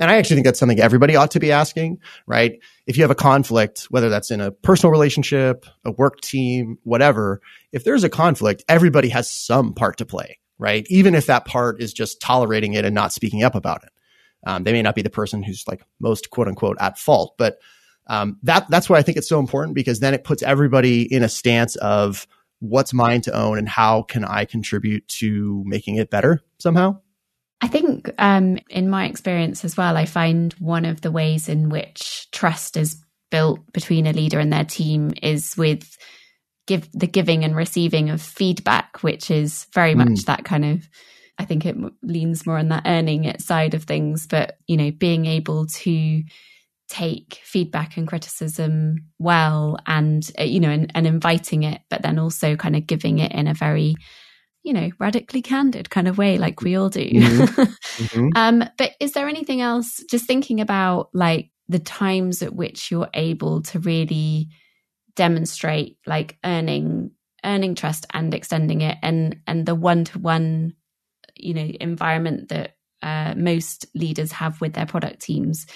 And 0.00 0.10
I 0.10 0.16
actually 0.16 0.36
think 0.36 0.44
that's 0.44 0.60
something 0.60 0.78
everybody 0.80 1.16
ought 1.16 1.32
to 1.32 1.40
be 1.40 1.50
asking, 1.50 1.98
right? 2.26 2.60
If 2.86 2.96
you 2.96 3.02
have 3.02 3.10
a 3.10 3.16
conflict, 3.16 3.88
whether 3.90 4.08
that's 4.08 4.30
in 4.30 4.40
a 4.40 4.52
personal 4.52 4.92
relationship, 4.92 5.66
a 5.84 5.90
work 5.90 6.20
team, 6.20 6.78
whatever, 6.84 7.40
if 7.72 7.82
there's 7.82 8.04
a 8.04 8.08
conflict, 8.08 8.62
everybody 8.68 9.08
has 9.08 9.28
some 9.28 9.74
part 9.74 9.96
to 9.98 10.06
play, 10.06 10.38
right? 10.56 10.86
Even 10.88 11.16
if 11.16 11.26
that 11.26 11.46
part 11.46 11.82
is 11.82 11.92
just 11.92 12.20
tolerating 12.20 12.74
it 12.74 12.84
and 12.84 12.94
not 12.94 13.12
speaking 13.12 13.42
up 13.42 13.56
about 13.56 13.82
it. 13.82 13.90
Um, 14.46 14.64
they 14.64 14.72
may 14.72 14.82
not 14.82 14.94
be 14.94 15.02
the 15.02 15.10
person 15.10 15.42
who's 15.42 15.66
like 15.66 15.82
most 16.00 16.30
quote 16.30 16.48
unquote 16.48 16.76
at 16.80 16.98
fault, 16.98 17.34
but 17.38 17.58
um, 18.06 18.38
that 18.42 18.68
that's 18.70 18.88
why 18.88 18.98
I 18.98 19.02
think 19.02 19.18
it's 19.18 19.28
so 19.28 19.38
important 19.38 19.74
because 19.74 20.00
then 20.00 20.14
it 20.14 20.24
puts 20.24 20.42
everybody 20.42 21.02
in 21.02 21.22
a 21.22 21.28
stance 21.28 21.76
of 21.76 22.26
what's 22.60 22.92
mine 22.92 23.20
to 23.22 23.32
own 23.32 23.58
and 23.58 23.68
how 23.68 24.02
can 24.02 24.24
I 24.24 24.44
contribute 24.44 25.06
to 25.08 25.62
making 25.66 25.96
it 25.96 26.10
better 26.10 26.40
somehow. 26.58 27.00
I 27.60 27.68
think, 27.68 28.10
um, 28.18 28.58
in 28.70 28.88
my 28.88 29.06
experience 29.06 29.64
as 29.64 29.76
well, 29.76 29.96
I 29.96 30.04
find 30.04 30.52
one 30.54 30.84
of 30.84 31.00
the 31.00 31.10
ways 31.10 31.48
in 31.48 31.70
which 31.70 32.28
trust 32.30 32.76
is 32.76 33.02
built 33.30 33.60
between 33.72 34.06
a 34.06 34.12
leader 34.12 34.38
and 34.38 34.52
their 34.52 34.64
team 34.64 35.12
is 35.22 35.56
with 35.56 35.96
give 36.66 36.88
the 36.92 37.06
giving 37.06 37.44
and 37.44 37.56
receiving 37.56 38.10
of 38.10 38.22
feedback, 38.22 39.02
which 39.02 39.30
is 39.30 39.66
very 39.74 39.94
mm. 39.94 40.08
much 40.08 40.24
that 40.26 40.44
kind 40.44 40.64
of. 40.64 40.88
I 41.38 41.44
think 41.44 41.64
it 41.64 41.76
leans 42.02 42.46
more 42.46 42.58
on 42.58 42.68
that 42.68 42.82
earning 42.86 43.24
it 43.24 43.40
side 43.40 43.74
of 43.74 43.84
things, 43.84 44.26
but 44.26 44.58
you 44.66 44.76
know, 44.76 44.90
being 44.90 45.26
able 45.26 45.66
to 45.66 46.22
take 46.88 47.40
feedback 47.44 47.96
and 47.96 48.08
criticism 48.08 49.04
well 49.18 49.78
and 49.86 50.30
uh, 50.38 50.42
you 50.42 50.58
know 50.58 50.70
and, 50.70 50.90
and 50.94 51.06
inviting 51.06 51.62
it 51.62 51.82
but 51.90 52.00
then 52.00 52.18
also 52.18 52.56
kind 52.56 52.74
of 52.74 52.86
giving 52.86 53.18
it 53.18 53.30
in 53.32 53.46
a 53.46 53.52
very 53.52 53.94
you 54.62 54.72
know 54.72 54.90
radically 54.98 55.42
candid 55.42 55.90
kind 55.90 56.08
of 56.08 56.16
way 56.16 56.38
like 56.38 56.62
we 56.62 56.76
all 56.76 56.88
do 56.88 57.04
mm-hmm. 57.04 57.62
Mm-hmm. 57.98 58.28
um 58.36 58.64
but 58.78 58.92
is 59.00 59.12
there 59.12 59.28
anything 59.28 59.60
else 59.60 60.02
just 60.08 60.26
thinking 60.26 60.60
about 60.60 61.10
like 61.12 61.50
the 61.68 61.78
times 61.78 62.42
at 62.42 62.54
which 62.54 62.90
you're 62.90 63.10
able 63.12 63.60
to 63.64 63.80
really 63.80 64.48
demonstrate 65.14 65.98
like 66.06 66.38
earning 66.44 67.10
earning 67.44 67.74
trust 67.74 68.06
and 68.14 68.32
extending 68.32 68.80
it 68.80 68.96
and 69.02 69.36
and 69.46 69.66
the 69.66 69.74
one 69.74 70.04
to 70.04 70.18
one 70.18 70.72
you 71.38 71.54
know 71.54 71.70
environment 71.80 72.48
that 72.48 72.76
uh, 73.02 73.34
most 73.36 73.86
leaders 73.94 74.32
have 74.32 74.60
with 74.60 74.72
their 74.72 74.86
product 74.86 75.20
teams. 75.20 75.66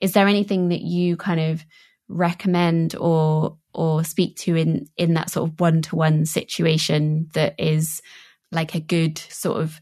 Is 0.00 0.12
there 0.12 0.26
anything 0.26 0.68
that 0.70 0.80
you 0.80 1.16
kind 1.16 1.40
of 1.40 1.64
recommend 2.08 2.94
or 2.96 3.56
or 3.72 4.04
speak 4.04 4.36
to 4.36 4.56
in 4.56 4.86
in 4.96 5.14
that 5.14 5.30
sort 5.30 5.48
of 5.48 5.60
one 5.60 5.82
to 5.82 5.96
one 5.96 6.26
situation 6.26 7.28
that 7.34 7.54
is 7.58 8.02
like 8.50 8.74
a 8.74 8.80
good 8.80 9.18
sort 9.18 9.60
of 9.60 9.80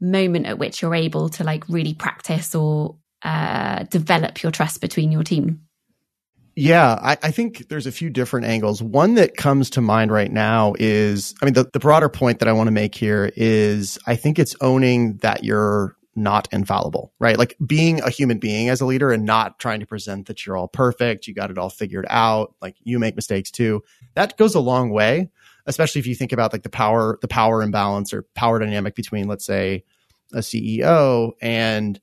moment 0.00 0.46
at 0.46 0.58
which 0.58 0.82
you're 0.82 0.94
able 0.94 1.28
to 1.28 1.44
like 1.44 1.68
really 1.68 1.94
practice 1.94 2.54
or 2.54 2.96
uh, 3.22 3.84
develop 3.84 4.42
your 4.42 4.52
trust 4.52 4.80
between 4.80 5.12
your 5.12 5.22
team? 5.22 5.62
Yeah, 6.56 6.98
I, 7.00 7.16
I, 7.22 7.30
think 7.30 7.68
there's 7.68 7.86
a 7.86 7.92
few 7.92 8.10
different 8.10 8.46
angles. 8.46 8.82
One 8.82 9.14
that 9.14 9.36
comes 9.36 9.70
to 9.70 9.80
mind 9.80 10.10
right 10.10 10.30
now 10.30 10.74
is, 10.78 11.34
I 11.40 11.44
mean, 11.44 11.54
the, 11.54 11.70
the 11.72 11.78
broader 11.78 12.08
point 12.08 12.40
that 12.40 12.48
I 12.48 12.52
want 12.52 12.66
to 12.66 12.72
make 12.72 12.94
here 12.94 13.30
is 13.36 13.98
I 14.06 14.16
think 14.16 14.38
it's 14.38 14.56
owning 14.60 15.18
that 15.18 15.44
you're 15.44 15.96
not 16.16 16.48
infallible, 16.52 17.12
right? 17.18 17.38
Like 17.38 17.56
being 17.64 18.00
a 18.00 18.10
human 18.10 18.38
being 18.38 18.68
as 18.68 18.80
a 18.80 18.86
leader 18.86 19.10
and 19.12 19.24
not 19.24 19.58
trying 19.58 19.80
to 19.80 19.86
present 19.86 20.26
that 20.26 20.44
you're 20.44 20.56
all 20.56 20.68
perfect, 20.68 21.26
you 21.26 21.34
got 21.34 21.50
it 21.50 21.58
all 21.58 21.70
figured 21.70 22.06
out, 22.10 22.54
like 22.60 22.76
you 22.82 22.98
make 22.98 23.16
mistakes 23.16 23.50
too. 23.50 23.82
That 24.14 24.36
goes 24.36 24.54
a 24.54 24.60
long 24.60 24.90
way, 24.90 25.30
especially 25.66 26.00
if 26.00 26.06
you 26.06 26.14
think 26.14 26.32
about 26.32 26.52
like 26.52 26.62
the 26.62 26.68
power, 26.68 27.18
the 27.22 27.28
power 27.28 27.62
imbalance 27.62 28.12
or 28.12 28.26
power 28.34 28.58
dynamic 28.58 28.94
between, 28.94 29.28
let's 29.28 29.46
say, 29.46 29.84
a 30.32 30.38
CEO 30.38 31.32
and, 31.40 32.00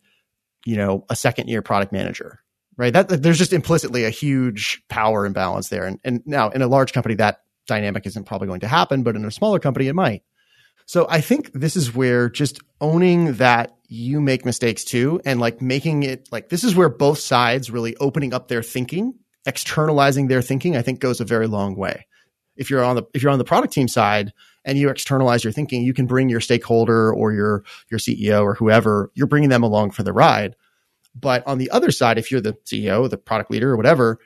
you 0.66 0.78
know, 0.78 1.06
a 1.10 1.16
second 1.16 1.50
year 1.50 1.62
product 1.62 1.92
manager, 1.92 2.42
right? 2.78 2.94
That 2.94 3.24
there's 3.24 3.38
just 3.38 3.54
implicitly 3.54 4.06
a 4.06 4.10
huge 4.10 4.84
power 4.88 5.26
imbalance 5.26 5.70
there. 5.70 5.86
And, 5.86 6.00
and 6.04 6.22
now 6.26 6.50
in 6.50 6.62
a 6.62 6.68
large 6.68 6.94
company, 6.94 7.16
that 7.16 7.42
dynamic 7.66 8.06
isn't 8.06 8.26
probably 8.26 8.48
going 8.48 8.62
to 8.62 8.68
happen, 8.68 9.04
but 9.04 9.16
in 9.16 9.26
a 9.26 9.32
smaller 9.32 9.60
company, 9.60 9.88
it 9.88 9.96
might. 9.96 10.24
So 10.86 11.06
I 11.10 11.20
think 11.20 11.52
this 11.52 11.76
is 11.76 11.94
where 11.94 12.30
just 12.30 12.60
owning 12.80 13.34
that 13.34 13.76
you 13.90 14.22
make 14.22 14.46
mistakes 14.46 14.86
too 14.86 15.20
and 15.26 15.40
like 15.40 15.62
making 15.62 16.04
it 16.04 16.30
like 16.32 16.50
this 16.50 16.64
is 16.64 16.76
where 16.76 16.90
both 16.90 17.20
sides 17.20 17.70
really 17.70 17.96
opening 17.98 18.34
up 18.34 18.48
their 18.48 18.64
thinking, 18.64 19.14
externalizing 19.46 20.28
their 20.28 20.42
thinking, 20.42 20.78
I 20.78 20.82
think 20.82 21.00
goes 21.00 21.20
a 21.20 21.26
very 21.26 21.48
long 21.48 21.76
way. 21.76 22.06
If 22.56 22.70
you're 22.70 22.84
on 22.84 22.96
the 22.96 23.04
if 23.14 23.22
you're 23.22 23.32
on 23.32 23.38
the 23.38 23.44
product 23.46 23.74
team 23.74 23.88
side 23.88 24.32
and 24.64 24.78
you 24.78 24.90
externalize 24.90 25.44
your 25.44 25.54
thinking, 25.54 25.84
you 25.84 25.94
can 25.94 26.08
bring 26.08 26.30
your 26.30 26.40
stakeholder 26.40 27.14
or 27.14 27.34
your 27.34 27.64
your 27.90 28.00
CEO 28.00 28.44
or 28.44 28.56
whoever, 28.56 29.12
you're 29.14 29.28
bringing 29.28 29.50
them 29.50 29.64
along 29.64 29.92
for 29.92 30.04
the 30.04 30.14
ride. 30.14 30.56
But 31.16 31.46
on 31.48 31.58
the 31.58 31.70
other 31.72 31.92
side, 31.92 32.18
if 32.18 32.32
you're 32.32 32.42
the 32.42 32.54
CEO, 32.66 33.10
the 33.10 33.18
product 33.18 33.52
leader 33.52 33.72
or 33.72 33.78
whatever, 33.78 34.20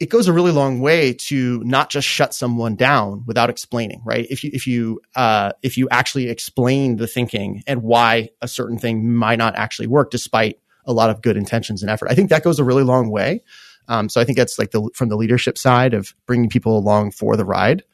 it 0.00 0.10
goes 0.10 0.26
a 0.26 0.32
really 0.32 0.50
long 0.50 0.80
way 0.80 1.12
to 1.14 1.62
not 1.64 1.88
just 1.88 2.06
shut 2.06 2.34
someone 2.34 2.76
down 2.76 3.24
without 3.26 3.48
explaining, 3.48 4.02
right? 4.04 4.26
If 4.28 4.42
you 4.44 4.50
if 4.52 4.66
you 4.66 5.00
uh, 5.14 5.52
if 5.62 5.78
you 5.78 5.88
actually 5.90 6.28
explain 6.28 6.96
the 6.96 7.06
thinking 7.06 7.62
and 7.66 7.82
why 7.82 8.30
a 8.42 8.48
certain 8.48 8.78
thing 8.78 9.14
might 9.14 9.38
not 9.38 9.54
actually 9.56 9.86
work, 9.86 10.10
despite 10.10 10.58
a 10.84 10.92
lot 10.92 11.10
of 11.10 11.22
good 11.22 11.36
intentions 11.36 11.82
and 11.82 11.90
effort, 11.90 12.08
I 12.10 12.14
think 12.14 12.30
that 12.30 12.44
goes 12.44 12.58
a 12.58 12.64
really 12.64 12.82
long 12.82 13.10
way. 13.10 13.42
Um, 13.88 14.08
so 14.08 14.20
I 14.20 14.24
think 14.24 14.36
that's 14.36 14.58
like 14.58 14.72
the 14.72 14.90
from 14.94 15.08
the 15.08 15.16
leadership 15.16 15.58
side 15.58 15.94
of 15.94 16.14
bringing 16.26 16.48
people 16.48 16.76
along 16.76 17.12
for 17.12 17.36
the 17.36 17.44
ride. 17.44 17.84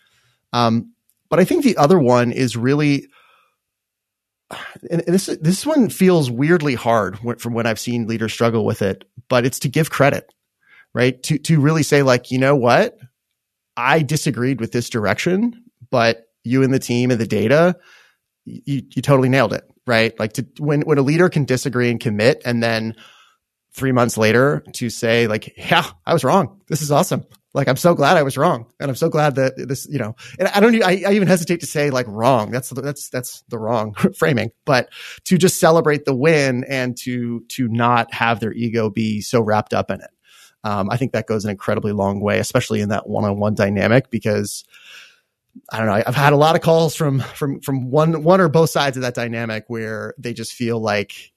Um, 0.52 0.92
but 1.28 1.38
I 1.38 1.44
think 1.44 1.64
the 1.64 1.76
other 1.76 1.98
one 1.98 2.32
is 2.32 2.56
really, 2.56 3.06
and 4.90 5.02
this 5.06 5.26
this 5.26 5.64
one 5.64 5.88
feels 5.88 6.30
weirdly 6.30 6.74
hard 6.74 7.18
from 7.40 7.54
when 7.54 7.66
I've 7.66 7.80
seen 7.80 8.06
leaders 8.06 8.32
struggle 8.32 8.64
with 8.64 8.82
it. 8.82 9.04
But 9.28 9.46
it's 9.46 9.60
to 9.60 9.68
give 9.68 9.90
credit 9.90 10.32
right? 10.94 11.22
To 11.24 11.38
to 11.38 11.60
really 11.60 11.82
say 11.82 12.02
like, 12.02 12.30
you 12.30 12.38
know 12.38 12.56
what? 12.56 12.98
I 13.76 14.02
disagreed 14.02 14.60
with 14.60 14.72
this 14.72 14.90
direction, 14.90 15.64
but 15.90 16.26
you 16.44 16.62
and 16.62 16.72
the 16.72 16.78
team 16.78 17.10
and 17.10 17.20
the 17.20 17.26
data, 17.26 17.76
you, 18.44 18.82
you 18.90 19.02
totally 19.02 19.28
nailed 19.28 19.52
it, 19.52 19.64
right? 19.86 20.18
Like 20.18 20.34
to 20.34 20.46
when 20.58 20.82
when 20.82 20.98
a 20.98 21.02
leader 21.02 21.28
can 21.28 21.44
disagree 21.44 21.90
and 21.90 22.00
commit 22.00 22.42
and 22.44 22.62
then 22.62 22.96
three 23.72 23.92
months 23.92 24.18
later 24.18 24.64
to 24.74 24.90
say 24.90 25.26
like, 25.26 25.56
yeah, 25.56 25.86
I 26.04 26.12
was 26.12 26.24
wrong. 26.24 26.60
This 26.68 26.82
is 26.82 26.90
awesome. 26.90 27.24
Like, 27.52 27.68
I'm 27.68 27.76
so 27.76 27.94
glad 27.94 28.16
I 28.16 28.22
was 28.22 28.36
wrong. 28.36 28.66
And 28.78 28.90
I'm 28.90 28.96
so 28.96 29.08
glad 29.08 29.34
that 29.34 29.54
this, 29.56 29.86
you 29.90 29.98
know, 29.98 30.14
and 30.38 30.48
I 30.48 30.60
don't, 30.60 30.82
I, 30.84 31.02
I 31.06 31.12
even 31.14 31.26
hesitate 31.26 31.60
to 31.60 31.66
say 31.66 31.90
like 31.90 32.06
wrong. 32.08 32.50
That's, 32.50 32.70
that's, 32.70 33.08
that's 33.08 33.42
the 33.48 33.58
wrong 33.58 33.94
framing, 34.16 34.52
but 34.64 34.88
to 35.24 35.36
just 35.36 35.58
celebrate 35.58 36.04
the 36.04 36.14
win 36.14 36.64
and 36.68 36.96
to, 36.98 37.40
to 37.48 37.68
not 37.68 38.14
have 38.14 38.38
their 38.40 38.52
ego 38.52 38.88
be 38.88 39.20
so 39.20 39.40
wrapped 39.40 39.74
up 39.74 39.90
in 39.90 40.00
it 40.00 40.10
um, 40.64 40.90
I 40.90 40.96
think 40.96 41.12
that 41.12 41.26
goes 41.26 41.44
an 41.44 41.50
incredibly 41.50 41.92
long 41.92 42.20
way, 42.20 42.38
especially 42.38 42.80
in 42.80 42.90
that 42.90 43.08
one-on-one 43.08 43.54
dynamic, 43.54 44.10
because 44.10 44.64
I 45.70 45.78
don't 45.78 45.86
know. 45.86 46.02
I've 46.06 46.14
had 46.14 46.32
a 46.32 46.36
lot 46.36 46.54
of 46.54 46.62
calls 46.62 46.94
from 46.94 47.20
from 47.20 47.60
from 47.60 47.90
one 47.90 48.22
one 48.22 48.40
or 48.40 48.48
both 48.48 48.70
sides 48.70 48.96
of 48.96 49.02
that 49.02 49.14
dynamic 49.14 49.64
where 49.68 50.14
they 50.18 50.32
just 50.32 50.52
feel 50.52 50.78
like 50.78 51.32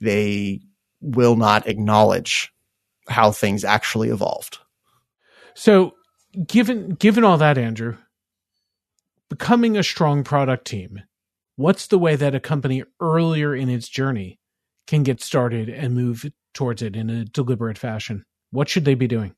they 0.00 0.60
will 1.00 1.36
not 1.36 1.68
acknowledge 1.68 2.52
how 3.08 3.30
things 3.30 3.64
actually 3.64 4.10
evolved. 4.10 4.58
So, 5.54 5.94
given 6.46 6.90
given 6.90 7.24
all 7.24 7.38
that, 7.38 7.58
Andrew, 7.58 7.96
becoming 9.30 9.76
a 9.76 9.82
strong 9.82 10.24
product 10.24 10.66
team, 10.66 11.02
what's 11.56 11.86
the 11.86 11.98
way 11.98 12.16
that 12.16 12.34
a 12.34 12.40
company 12.40 12.82
earlier 13.00 13.54
in 13.54 13.68
its 13.68 13.88
journey 13.88 14.38
can 14.86 15.02
get 15.02 15.22
started 15.22 15.68
and 15.68 15.94
move 15.94 16.26
towards 16.52 16.82
it 16.82 16.96
in 16.96 17.08
a 17.10 17.24
deliberate 17.24 17.78
fashion? 17.78 18.24
What 18.50 18.68
should 18.68 18.84
they 18.84 18.94
be 18.94 19.06
doing? 19.06 19.34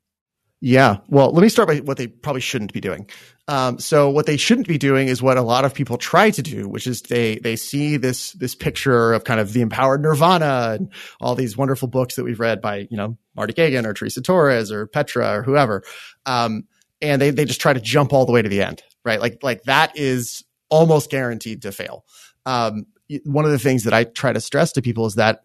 Yeah. 0.60 0.98
Well, 1.08 1.32
let 1.32 1.42
me 1.42 1.48
start 1.48 1.68
by 1.68 1.78
what 1.78 1.98
they 1.98 2.06
probably 2.06 2.40
shouldn't 2.40 2.72
be 2.72 2.80
doing. 2.80 3.08
Um, 3.46 3.78
so 3.78 4.10
what 4.10 4.26
they 4.26 4.36
shouldn't 4.36 4.66
be 4.66 4.78
doing 4.78 5.08
is 5.08 5.22
what 5.22 5.36
a 5.36 5.42
lot 5.42 5.64
of 5.64 5.74
people 5.74 5.98
try 5.98 6.30
to 6.30 6.42
do, 6.42 6.66
which 6.66 6.86
is 6.86 7.02
they, 7.02 7.36
they 7.38 7.56
see 7.56 7.96
this, 7.98 8.32
this 8.32 8.54
picture 8.54 9.12
of 9.12 9.24
kind 9.24 9.38
of 9.38 9.52
the 9.52 9.60
empowered 9.60 10.02
nirvana 10.02 10.76
and 10.78 10.92
all 11.20 11.34
these 11.34 11.56
wonderful 11.56 11.88
books 11.88 12.16
that 12.16 12.24
we've 12.24 12.40
read 12.40 12.60
by, 12.60 12.88
you 12.90 12.96
know, 12.96 13.16
Marty 13.36 13.52
Cagan 13.52 13.86
or 13.86 13.92
Teresa 13.92 14.22
Torres 14.22 14.72
or 14.72 14.86
Petra 14.86 15.38
or 15.38 15.42
whoever. 15.42 15.82
Um, 16.24 16.64
and 17.02 17.20
they, 17.20 17.30
they 17.30 17.44
just 17.44 17.60
try 17.60 17.74
to 17.74 17.80
jump 17.80 18.12
all 18.12 18.24
the 18.24 18.32
way 18.32 18.42
to 18.42 18.48
the 18.48 18.62
end, 18.62 18.82
right? 19.04 19.20
Like, 19.20 19.42
like 19.42 19.62
that 19.64 19.96
is 19.96 20.42
almost 20.70 21.10
guaranteed 21.10 21.62
to 21.62 21.72
fail. 21.72 22.04
Um, 22.46 22.86
one 23.24 23.44
of 23.44 23.50
the 23.52 23.58
things 23.58 23.84
that 23.84 23.94
I 23.94 24.04
try 24.04 24.32
to 24.32 24.40
stress 24.40 24.72
to 24.72 24.82
people 24.82 25.06
is 25.06 25.14
that 25.14 25.44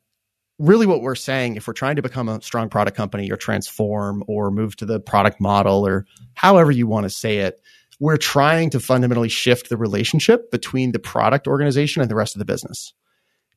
really 0.62 0.86
what 0.86 1.02
we're 1.02 1.16
saying 1.16 1.56
if 1.56 1.68
we're 1.68 1.74
trying 1.74 1.96
to 1.96 2.02
become 2.02 2.30
a 2.30 2.42
strong 2.42 2.70
product 2.70 2.96
company 2.96 3.32
or 3.32 3.36
transform 3.36 4.24
or 4.28 4.52
move 4.52 4.76
to 4.76 4.86
the 4.86 5.00
product 5.00 5.42
model 5.42 5.86
or 5.88 6.06
however 6.34 6.72
you 6.72 6.88
want 6.88 7.04
to 7.04 7.10
say 7.10 7.40
it 7.40 7.60
we're 8.00 8.18
trying 8.18 8.70
to 8.70 8.80
fundamentally 8.80 9.30
shift 9.30 9.70
the 9.70 9.78
relationship 9.78 10.50
between 10.52 10.92
the 10.92 11.00
product 11.00 11.48
organization 11.48 12.02
and 12.02 12.10
the 12.10 12.16
rest 12.16 12.36
of 12.36 12.40
the 12.40 12.46
business 12.46 12.94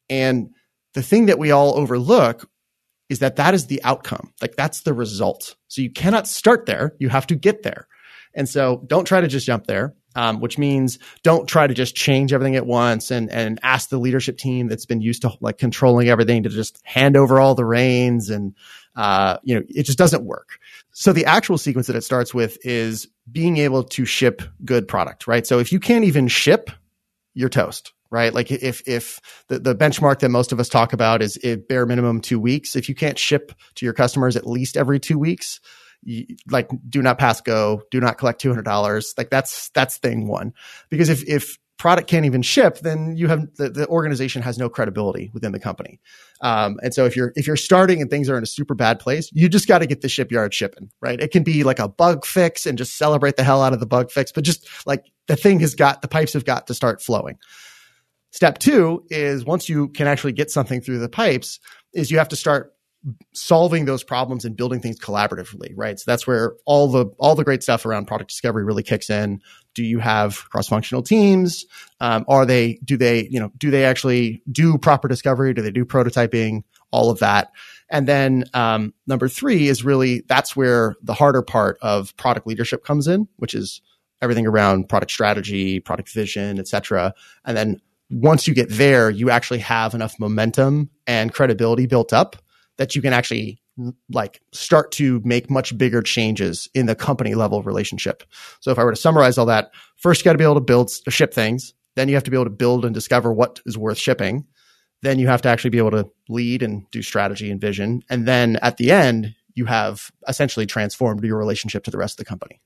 and 0.08 0.50
the 0.94 1.02
thing 1.02 1.26
that 1.26 1.38
we 1.38 1.50
all 1.50 1.76
overlook 1.76 2.48
is 3.08 3.18
that 3.18 3.36
that 3.36 3.54
is 3.54 3.66
the 3.66 3.82
outcome. 3.84 4.32
Like 4.40 4.56
that's 4.56 4.80
the 4.80 4.94
result. 4.94 5.56
So 5.68 5.82
you 5.82 5.90
cannot 5.90 6.26
start 6.26 6.66
there. 6.66 6.94
You 6.98 7.08
have 7.10 7.26
to 7.28 7.34
get 7.34 7.62
there. 7.62 7.86
And 8.34 8.48
so 8.48 8.82
don't 8.86 9.04
try 9.04 9.20
to 9.20 9.28
just 9.28 9.46
jump 9.46 9.66
there. 9.66 9.94
Um, 10.16 10.38
which 10.38 10.58
means 10.58 11.00
don't 11.24 11.48
try 11.48 11.66
to 11.66 11.74
just 11.74 11.96
change 11.96 12.32
everything 12.32 12.54
at 12.54 12.66
once 12.66 13.10
and 13.10 13.30
and 13.30 13.58
ask 13.62 13.88
the 13.88 13.98
leadership 13.98 14.38
team 14.38 14.68
that's 14.68 14.86
been 14.86 15.00
used 15.00 15.22
to 15.22 15.32
like 15.40 15.58
controlling 15.58 16.08
everything 16.08 16.44
to 16.44 16.48
just 16.48 16.80
hand 16.84 17.16
over 17.16 17.40
all 17.40 17.56
the 17.56 17.64
reins 17.64 18.30
and 18.30 18.54
uh, 18.94 19.38
you 19.42 19.56
know 19.56 19.62
it 19.68 19.82
just 19.84 19.98
doesn't 19.98 20.24
work. 20.24 20.58
So 20.92 21.12
the 21.12 21.24
actual 21.24 21.58
sequence 21.58 21.88
that 21.88 21.96
it 21.96 22.04
starts 22.04 22.32
with 22.32 22.58
is 22.64 23.08
being 23.30 23.56
able 23.56 23.82
to 23.82 24.04
ship 24.04 24.42
good 24.64 24.86
product, 24.86 25.26
right? 25.26 25.44
So 25.44 25.58
if 25.58 25.72
you 25.72 25.80
can't 25.80 26.04
even 26.04 26.28
ship, 26.28 26.70
you're 27.34 27.48
toast 27.48 27.92
right? 28.14 28.32
Like 28.32 28.52
if 28.52 28.86
if 28.86 29.20
the, 29.48 29.58
the 29.58 29.74
benchmark 29.74 30.20
that 30.20 30.28
most 30.28 30.52
of 30.52 30.60
us 30.60 30.68
talk 30.68 30.92
about 30.92 31.20
is 31.20 31.36
bare 31.68 31.84
minimum 31.84 32.20
two 32.20 32.38
weeks. 32.38 32.76
If 32.76 32.88
you 32.88 32.94
can't 32.94 33.18
ship 33.18 33.52
to 33.74 33.84
your 33.84 33.92
customers 33.92 34.36
at 34.36 34.46
least 34.46 34.76
every 34.76 35.00
two 35.00 35.18
weeks, 35.18 35.60
like 36.48 36.68
do 36.88 37.02
not 37.02 37.18
pass 37.18 37.40
go, 37.40 37.82
do 37.90 38.00
not 38.00 38.18
collect 38.18 38.40
two 38.40 38.50
hundred 38.50 38.64
dollars. 38.64 39.14
Like 39.16 39.30
that's 39.30 39.70
that's 39.70 39.98
thing 39.98 40.28
one. 40.28 40.52
Because 40.90 41.08
if 41.08 41.28
if 41.28 41.58
product 41.76 42.08
can't 42.08 42.24
even 42.24 42.42
ship, 42.42 42.78
then 42.78 43.16
you 43.16 43.28
have 43.28 43.46
the, 43.56 43.68
the 43.68 43.86
organization 43.88 44.42
has 44.42 44.58
no 44.58 44.68
credibility 44.68 45.30
within 45.34 45.52
the 45.52 45.58
company. 45.58 46.00
Um, 46.40 46.78
and 46.82 46.94
so 46.94 47.04
if 47.04 47.16
you're 47.16 47.32
if 47.36 47.46
you're 47.46 47.56
starting 47.56 48.00
and 48.00 48.10
things 48.10 48.28
are 48.30 48.36
in 48.36 48.42
a 48.42 48.46
super 48.46 48.74
bad 48.74 49.00
place, 49.00 49.28
you 49.32 49.48
just 49.48 49.68
got 49.68 49.78
to 49.78 49.86
get 49.86 50.00
the 50.00 50.08
shipyard 50.08 50.54
shipping, 50.54 50.90
right? 51.00 51.20
It 51.20 51.30
can 51.30 51.42
be 51.42 51.64
like 51.64 51.78
a 51.78 51.88
bug 51.88 52.24
fix 52.24 52.66
and 52.66 52.78
just 52.78 52.96
celebrate 52.96 53.36
the 53.36 53.44
hell 53.44 53.62
out 53.62 53.72
of 53.72 53.80
the 53.80 53.86
bug 53.86 54.10
fix, 54.10 54.32
but 54.32 54.44
just 54.44 54.66
like 54.86 55.04
the 55.26 55.36
thing 55.36 55.60
has 55.60 55.74
got 55.74 56.02
the 56.02 56.08
pipes 56.08 56.34
have 56.34 56.44
got 56.44 56.68
to 56.68 56.74
start 56.74 57.02
flowing. 57.02 57.38
Step 58.30 58.58
two 58.58 59.04
is 59.10 59.44
once 59.44 59.68
you 59.68 59.88
can 59.88 60.06
actually 60.08 60.32
get 60.32 60.50
something 60.50 60.80
through 60.80 60.98
the 60.98 61.08
pipes, 61.08 61.60
is 61.92 62.10
you 62.10 62.18
have 62.18 62.28
to 62.28 62.36
start 62.36 62.73
solving 63.32 63.84
those 63.84 64.02
problems 64.02 64.44
and 64.44 64.56
building 64.56 64.80
things 64.80 64.98
collaboratively, 64.98 65.72
right? 65.74 65.98
So 65.98 66.04
that's 66.06 66.26
where 66.26 66.54
all 66.64 66.88
the 66.88 67.06
all 67.18 67.34
the 67.34 67.44
great 67.44 67.62
stuff 67.62 67.84
around 67.84 68.06
product 68.06 68.30
discovery 68.30 68.64
really 68.64 68.82
kicks 68.82 69.10
in. 69.10 69.42
Do 69.74 69.84
you 69.84 69.98
have 69.98 70.48
cross 70.50 70.68
functional 70.68 71.02
teams? 71.02 71.66
Um, 72.00 72.24
are 72.28 72.46
they 72.46 72.78
do 72.84 72.96
they 72.96 73.28
you 73.28 73.40
know 73.40 73.50
do 73.58 73.70
they 73.70 73.84
actually 73.84 74.42
do 74.50 74.78
proper 74.78 75.08
discovery? 75.08 75.52
Do 75.54 75.62
they 75.62 75.70
do 75.70 75.84
prototyping? 75.84 76.64
All 76.90 77.10
of 77.10 77.18
that. 77.18 77.50
And 77.90 78.06
then 78.06 78.44
um, 78.54 78.94
number 79.06 79.28
three 79.28 79.68
is 79.68 79.84
really 79.84 80.22
that's 80.26 80.56
where 80.56 80.94
the 81.02 81.14
harder 81.14 81.42
part 81.42 81.78
of 81.82 82.16
product 82.16 82.46
leadership 82.46 82.84
comes 82.84 83.06
in, 83.08 83.28
which 83.36 83.54
is 83.54 83.82
everything 84.22 84.46
around 84.46 84.88
product 84.88 85.10
strategy, 85.10 85.80
product 85.80 86.08
vision, 86.10 86.58
et 86.58 86.68
cetera. 86.68 87.14
And 87.44 87.56
then 87.56 87.80
once 88.10 88.46
you 88.46 88.54
get 88.54 88.70
there, 88.70 89.10
you 89.10 89.30
actually 89.30 89.58
have 89.58 89.94
enough 89.94 90.18
momentum 90.18 90.90
and 91.06 91.34
credibility 91.34 91.86
built 91.86 92.12
up 92.12 92.36
that 92.76 92.94
you 92.94 93.02
can 93.02 93.12
actually 93.12 93.60
like 94.10 94.40
start 94.52 94.92
to 94.92 95.20
make 95.24 95.50
much 95.50 95.76
bigger 95.76 96.00
changes 96.00 96.68
in 96.74 96.86
the 96.86 96.94
company 96.94 97.34
level 97.34 97.62
relationship. 97.62 98.22
So 98.60 98.70
if 98.70 98.78
I 98.78 98.84
were 98.84 98.92
to 98.92 98.96
summarize 98.96 99.38
all 99.38 99.46
that, 99.46 99.72
first 99.96 100.20
you 100.20 100.24
got 100.24 100.32
to 100.32 100.38
be 100.38 100.44
able 100.44 100.54
to 100.54 100.60
build 100.60 100.90
ship 101.08 101.34
things, 101.34 101.74
then 101.96 102.08
you 102.08 102.14
have 102.14 102.24
to 102.24 102.30
be 102.30 102.36
able 102.36 102.44
to 102.44 102.50
build 102.50 102.84
and 102.84 102.94
discover 102.94 103.32
what 103.32 103.60
is 103.66 103.78
worth 103.78 103.98
shipping. 103.98 104.46
Then 105.02 105.18
you 105.18 105.26
have 105.26 105.42
to 105.42 105.48
actually 105.48 105.70
be 105.70 105.78
able 105.78 105.90
to 105.92 106.08
lead 106.28 106.62
and 106.62 106.88
do 106.90 107.02
strategy 107.02 107.50
and 107.50 107.60
vision. 107.60 108.02
And 108.08 108.26
then 108.26 108.56
at 108.62 108.76
the 108.76 108.90
end, 108.90 109.34
you 109.54 109.66
have 109.66 110.10
essentially 110.28 110.66
transformed 110.66 111.22
your 111.24 111.38
relationship 111.38 111.84
to 111.84 111.90
the 111.90 111.98
rest 111.98 112.14
of 112.14 112.24
the 112.24 112.28
company. 112.28 112.60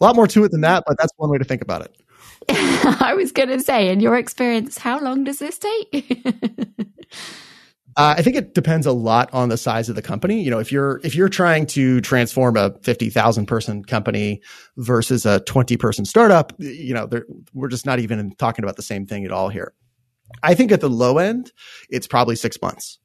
A 0.00 0.04
lot 0.04 0.16
more 0.16 0.26
to 0.28 0.44
it 0.44 0.50
than 0.50 0.60
that, 0.62 0.84
but 0.86 0.96
that's 0.98 1.12
one 1.16 1.30
way 1.30 1.38
to 1.38 1.44
think 1.44 1.62
about 1.62 1.82
it. 1.82 1.96
I 2.48 3.14
was 3.16 3.32
going 3.32 3.48
to 3.48 3.60
say, 3.60 3.88
in 3.88 4.00
your 4.00 4.16
experience, 4.16 4.78
how 4.78 5.00
long 5.00 5.24
does 5.24 5.38
this 5.38 5.58
take? 5.58 6.24
Uh, 7.98 8.14
I 8.16 8.22
think 8.22 8.36
it 8.36 8.54
depends 8.54 8.86
a 8.86 8.92
lot 8.92 9.28
on 9.32 9.48
the 9.48 9.56
size 9.56 9.88
of 9.88 9.96
the 9.96 10.02
company. 10.02 10.40
You 10.40 10.52
know, 10.52 10.60
if 10.60 10.70
you're 10.70 11.00
if 11.02 11.16
you're 11.16 11.28
trying 11.28 11.66
to 11.66 12.00
transform 12.00 12.56
a 12.56 12.72
fifty 12.82 13.10
thousand 13.10 13.46
person 13.46 13.82
company 13.84 14.40
versus 14.76 15.26
a 15.26 15.40
twenty 15.40 15.76
person 15.76 16.04
startup, 16.04 16.52
you 16.58 16.94
know, 16.94 17.10
we're 17.52 17.68
just 17.68 17.86
not 17.86 17.98
even 17.98 18.30
talking 18.36 18.64
about 18.64 18.76
the 18.76 18.82
same 18.82 19.04
thing 19.04 19.24
at 19.24 19.32
all 19.32 19.48
here. 19.48 19.74
I 20.44 20.54
think 20.54 20.70
at 20.70 20.80
the 20.80 20.88
low 20.88 21.18
end, 21.18 21.52
it's 21.90 22.06
probably 22.06 22.36
six 22.36 22.62
months. 22.62 23.00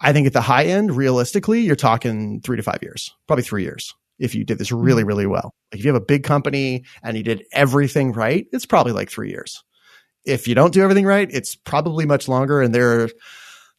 I 0.00 0.14
think 0.14 0.26
at 0.26 0.32
the 0.32 0.40
high 0.40 0.64
end, 0.64 0.96
realistically, 0.96 1.60
you're 1.60 1.76
talking 1.76 2.40
three 2.40 2.56
to 2.56 2.62
five 2.62 2.78
years, 2.80 3.14
probably 3.26 3.44
three 3.44 3.64
years 3.64 3.94
if 4.18 4.34
you 4.34 4.44
did 4.44 4.58
this 4.58 4.70
really, 4.70 5.02
mm-hmm. 5.02 5.08
really 5.08 5.26
well. 5.26 5.54
Like 5.72 5.80
if 5.80 5.84
you 5.84 5.92
have 5.92 6.00
a 6.00 6.04
big 6.04 6.24
company 6.24 6.84
and 7.02 7.16
you 7.16 7.22
did 7.22 7.44
everything 7.52 8.12
right, 8.12 8.46
it's 8.52 8.66
probably 8.66 8.92
like 8.92 9.10
three 9.10 9.30
years. 9.30 9.64
If 10.24 10.46
you 10.46 10.54
don't 10.54 10.72
do 10.72 10.82
everything 10.82 11.06
right, 11.06 11.28
it's 11.30 11.56
probably 11.56 12.06
much 12.06 12.28
longer. 12.28 12.60
And 12.60 12.74
there, 12.74 13.08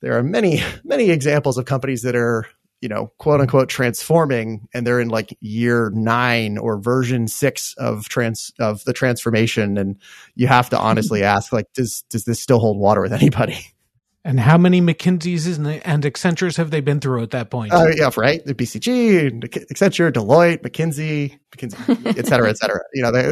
there 0.01 0.17
are 0.17 0.23
many, 0.23 0.61
many 0.83 1.09
examples 1.09 1.57
of 1.57 1.65
companies 1.65 2.01
that 2.03 2.15
are, 2.15 2.45
you 2.81 2.89
know, 2.89 3.11
quote 3.17 3.41
unquote 3.41 3.69
transforming 3.69 4.67
and 4.73 4.85
they're 4.85 4.99
in 4.99 5.09
like 5.09 5.37
year 5.39 5.91
nine 5.93 6.57
or 6.57 6.79
version 6.79 7.27
six 7.27 7.75
of 7.77 8.09
trans 8.09 8.51
of 8.59 8.83
the 8.85 8.93
transformation. 8.93 9.77
And 9.77 9.97
you 10.35 10.47
have 10.47 10.69
to 10.71 10.79
honestly 10.79 11.23
ask, 11.23 11.53
like, 11.53 11.71
does 11.73 12.03
does 12.09 12.25
this 12.25 12.39
still 12.39 12.59
hold 12.59 12.77
water 12.77 13.01
with 13.01 13.13
anybody? 13.13 13.59
And 14.23 14.39
how 14.39 14.55
many 14.55 14.81
McKinseys 14.81 15.57
and, 15.57 15.67
and 15.83 16.03
Accentures 16.03 16.57
have 16.57 16.69
they 16.69 16.79
been 16.79 16.99
through 16.99 17.23
at 17.23 17.31
that 17.31 17.49
point? 17.49 17.73
Uh, 17.73 17.87
yeah, 17.95 18.11
right. 18.15 18.45
The 18.45 18.53
BCG, 18.53 19.41
Accenture, 19.71 20.11
Deloitte, 20.11 20.59
McKinsey, 20.59 21.39
McKinsey, 21.51 22.17
et 22.17 22.27
cetera, 22.27 22.49
et 22.51 22.57
cetera. 22.59 22.81
You 22.93 23.01
know, 23.01 23.11
they, 23.11 23.25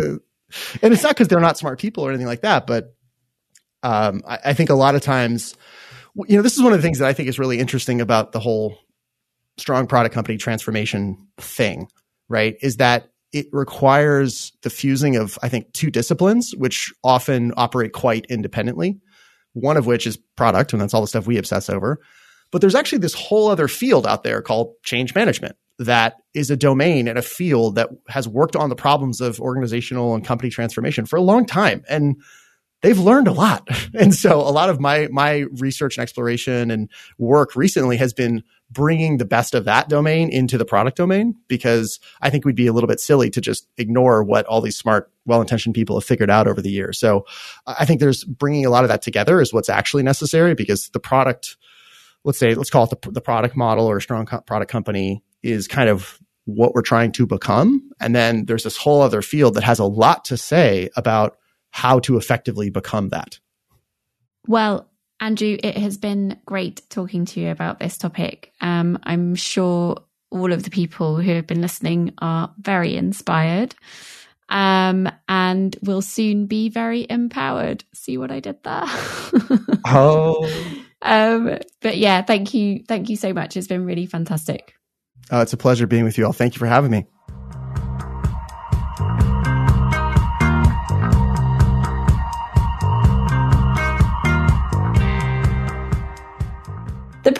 and 0.81 0.93
it's 0.93 1.03
not 1.03 1.09
because 1.09 1.27
they're 1.27 1.39
not 1.39 1.59
smart 1.59 1.79
people 1.79 2.03
or 2.03 2.09
anything 2.09 2.25
like 2.25 2.41
that, 2.41 2.65
but 2.65 2.95
um, 3.83 4.23
I, 4.27 4.39
I, 4.45 4.53
think 4.53 4.69
a 4.69 4.75
lot 4.75 4.95
of 4.95 5.01
times, 5.01 5.55
you 6.27 6.35
know, 6.35 6.41
this 6.41 6.57
is 6.57 6.63
one 6.63 6.73
of 6.73 6.79
the 6.79 6.83
things 6.83 6.99
that 6.99 7.07
I 7.07 7.13
think 7.13 7.29
is 7.29 7.39
really 7.39 7.59
interesting 7.59 8.01
about 8.01 8.31
the 8.31 8.39
whole 8.39 8.77
strong 9.57 9.87
product 9.87 10.13
company 10.13 10.37
transformation 10.37 11.27
thing, 11.37 11.87
right? 12.27 12.55
Is 12.61 12.77
that 12.77 13.09
it 13.31 13.47
requires 13.51 14.51
the 14.63 14.69
fusing 14.69 15.15
of, 15.15 15.37
I 15.43 15.49
think, 15.49 15.71
two 15.73 15.91
disciplines, 15.91 16.55
which 16.55 16.91
often 17.03 17.53
operate 17.57 17.93
quite 17.93 18.25
independently 18.29 18.99
one 19.53 19.77
of 19.77 19.85
which 19.85 20.07
is 20.07 20.17
product, 20.35 20.73
and 20.73 20.81
that's 20.81 20.93
all 20.93 21.01
the 21.01 21.07
stuff 21.07 21.27
we 21.27 21.37
obsess 21.37 21.69
over. 21.69 21.99
But 22.51 22.61
there's 22.61 22.75
actually 22.75 22.99
this 22.99 23.13
whole 23.13 23.49
other 23.49 23.67
field 23.67 24.07
out 24.07 24.23
there 24.23 24.41
called 24.41 24.73
change 24.83 25.13
management 25.13 25.55
that 25.77 26.15
is 26.33 26.51
a 26.51 26.57
domain 26.57 27.07
and 27.07 27.17
a 27.17 27.21
field 27.21 27.75
that 27.75 27.89
has 28.09 28.27
worked 28.27 28.55
on 28.55 28.69
the 28.69 28.75
problems 28.75 29.21
of 29.21 29.39
organizational 29.39 30.13
and 30.15 30.25
company 30.25 30.49
transformation 30.49 31.05
for 31.05 31.15
a 31.15 31.21
long 31.21 31.45
time. 31.45 31.83
And 31.87 32.21
they've 32.81 32.99
learned 32.99 33.27
a 33.27 33.33
lot. 33.33 33.67
And 33.99 34.13
so 34.13 34.39
a 34.39 34.53
lot 34.53 34.69
of 34.69 34.79
my 34.79 35.07
my 35.11 35.45
research 35.57 35.97
and 35.97 36.03
exploration 36.03 36.69
and 36.69 36.89
work 37.17 37.55
recently 37.55 37.97
has 37.97 38.13
been 38.13 38.43
bringing 38.71 39.17
the 39.17 39.25
best 39.25 39.55
of 39.55 39.65
that 39.65 39.89
domain 39.89 40.29
into 40.29 40.57
the 40.57 40.65
product 40.65 40.95
domain 40.95 41.35
because 41.47 41.99
I 42.21 42.29
think 42.29 42.45
we'd 42.45 42.55
be 42.55 42.67
a 42.67 42.73
little 42.73 42.87
bit 42.87 42.99
silly 42.99 43.29
to 43.31 43.41
just 43.41 43.67
ignore 43.77 44.23
what 44.23 44.45
all 44.45 44.61
these 44.61 44.77
smart, 44.77 45.11
well-intentioned 45.25 45.73
people 45.73 45.97
have 45.97 46.05
figured 46.05 46.29
out 46.29 46.47
over 46.47 46.61
the 46.61 46.69
years. 46.69 46.99
So 46.99 47.25
I 47.65 47.85
think 47.85 47.99
there's 47.99 48.23
bringing 48.23 48.65
a 48.65 48.69
lot 48.69 48.83
of 48.83 48.89
that 48.89 49.01
together 49.01 49.41
is 49.41 49.51
what's 49.51 49.69
actually 49.69 50.03
necessary 50.03 50.53
because 50.53 50.89
the 50.89 50.99
product, 50.99 51.57
let's 52.23 52.37
say, 52.37 52.53
let's 52.53 52.69
call 52.69 52.83
it 52.83 53.01
the, 53.01 53.11
the 53.11 53.21
product 53.21 53.57
model 53.57 53.87
or 53.87 53.97
a 53.97 54.01
strong 54.01 54.27
co- 54.27 54.41
product 54.41 54.71
company 54.71 55.23
is 55.41 55.67
kind 55.67 55.89
of 55.89 56.19
what 56.45 56.75
we're 56.75 56.81
trying 56.81 57.11
to 57.13 57.25
become. 57.25 57.89
And 57.99 58.15
then 58.15 58.45
there's 58.45 58.63
this 58.63 58.77
whole 58.77 59.01
other 59.01 59.23
field 59.23 59.55
that 59.55 59.63
has 59.63 59.79
a 59.79 59.85
lot 59.85 60.25
to 60.25 60.37
say 60.37 60.89
about 60.95 61.38
how 61.71 61.99
to 61.99 62.17
effectively 62.17 62.69
become 62.69 63.09
that. 63.09 63.39
Well, 64.47 64.89
Andrew, 65.19 65.57
it 65.61 65.77
has 65.77 65.97
been 65.97 66.39
great 66.45 66.81
talking 66.89 67.25
to 67.25 67.39
you 67.39 67.49
about 67.49 67.79
this 67.79 67.97
topic. 67.97 68.53
Um, 68.61 68.97
I'm 69.03 69.35
sure 69.35 69.97
all 70.31 70.53
of 70.53 70.63
the 70.63 70.69
people 70.69 71.17
who 71.17 71.31
have 71.31 71.47
been 71.47 71.61
listening 71.61 72.13
are 72.19 72.53
very 72.59 72.95
inspired 72.95 73.75
um, 74.49 75.09
and 75.27 75.75
will 75.83 76.01
soon 76.01 76.45
be 76.45 76.69
very 76.69 77.05
empowered. 77.09 77.83
See 77.93 78.17
what 78.17 78.31
I 78.31 78.39
did 78.39 78.63
there? 78.63 78.83
oh. 79.85 80.75
Um, 81.01 81.59
but 81.81 81.97
yeah, 81.97 82.21
thank 82.21 82.53
you. 82.53 82.83
Thank 82.87 83.09
you 83.09 83.15
so 83.15 83.33
much. 83.33 83.55
It's 83.55 83.67
been 83.67 83.85
really 83.85 84.05
fantastic. 84.05 84.73
Uh, 85.31 85.41
it's 85.41 85.53
a 85.53 85.57
pleasure 85.57 85.87
being 85.87 86.03
with 86.03 86.17
you 86.17 86.25
all. 86.25 86.33
Thank 86.33 86.55
you 86.55 86.59
for 86.59 86.65
having 86.65 86.91
me. 86.91 87.05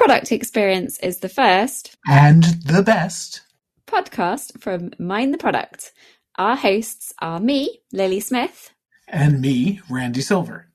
Product 0.10 0.32
experience 0.32 0.98
is 1.02 1.19
the 1.19 1.30
first 1.30 1.95
and 2.08 2.43
the 2.65 2.82
best 2.82 3.41
podcast 3.86 4.60
from 4.60 4.89
Mind 4.98 5.32
the 5.32 5.38
Product. 5.38 5.91
Our 6.36 6.56
hosts 6.56 7.13
are 7.19 7.39
me, 7.39 7.82
Lily 7.93 8.19
Smith, 8.19 8.72
and 9.08 9.39
me, 9.39 9.82
Randy 9.88 10.22
Silver. 10.22 10.67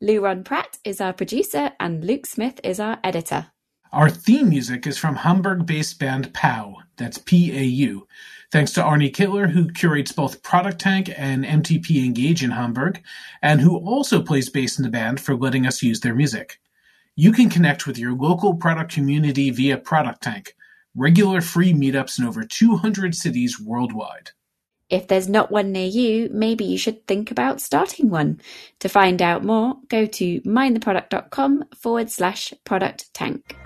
Lou 0.00 0.20
Ron 0.20 0.42
Pratt 0.42 0.78
is 0.84 1.02
our 1.02 1.12
producer, 1.12 1.72
and 1.78 2.02
Luke 2.02 2.24
Smith 2.24 2.60
is 2.64 2.80
our 2.80 2.98
editor. 3.04 3.48
Our 3.92 4.08
theme 4.08 4.48
music 4.48 4.86
is 4.86 4.96
from 4.96 5.16
Hamburg 5.16 5.66
based 5.66 5.98
band 5.98 6.32
PAU, 6.32 6.76
that's 6.96 7.18
P 7.18 7.54
A 7.54 7.62
U. 7.64 8.08
Thanks 8.50 8.72
to 8.72 8.82
Arne 8.82 9.00
Kittler, 9.10 9.50
who 9.50 9.70
curates 9.70 10.12
both 10.12 10.42
Product 10.42 10.78
Tank 10.78 11.12
and 11.14 11.44
MTP 11.44 12.06
Engage 12.06 12.42
in 12.42 12.52
Hamburg, 12.52 13.02
and 13.42 13.60
who 13.60 13.76
also 13.76 14.22
plays 14.22 14.48
bass 14.48 14.78
in 14.78 14.82
the 14.82 14.90
band 14.90 15.20
for 15.20 15.36
letting 15.36 15.66
us 15.66 15.82
use 15.82 16.00
their 16.00 16.14
music. 16.14 16.58
You 17.20 17.32
can 17.32 17.50
connect 17.50 17.84
with 17.84 17.98
your 17.98 18.14
local 18.14 18.54
product 18.54 18.92
community 18.92 19.50
via 19.50 19.76
Product 19.76 20.22
Tank, 20.22 20.54
regular 20.94 21.40
free 21.40 21.72
meetups 21.72 22.16
in 22.20 22.24
over 22.24 22.44
200 22.44 23.12
cities 23.12 23.58
worldwide. 23.58 24.30
If 24.88 25.08
there's 25.08 25.28
not 25.28 25.50
one 25.50 25.72
near 25.72 25.88
you, 25.88 26.28
maybe 26.32 26.64
you 26.64 26.78
should 26.78 27.08
think 27.08 27.32
about 27.32 27.60
starting 27.60 28.08
one. 28.08 28.40
To 28.78 28.88
find 28.88 29.20
out 29.20 29.42
more, 29.44 29.78
go 29.88 30.06
to 30.06 30.40
mindtheproduct.com 30.42 31.64
forward 31.74 32.08
slash 32.08 32.54
product 32.64 33.12
tank. 33.14 33.56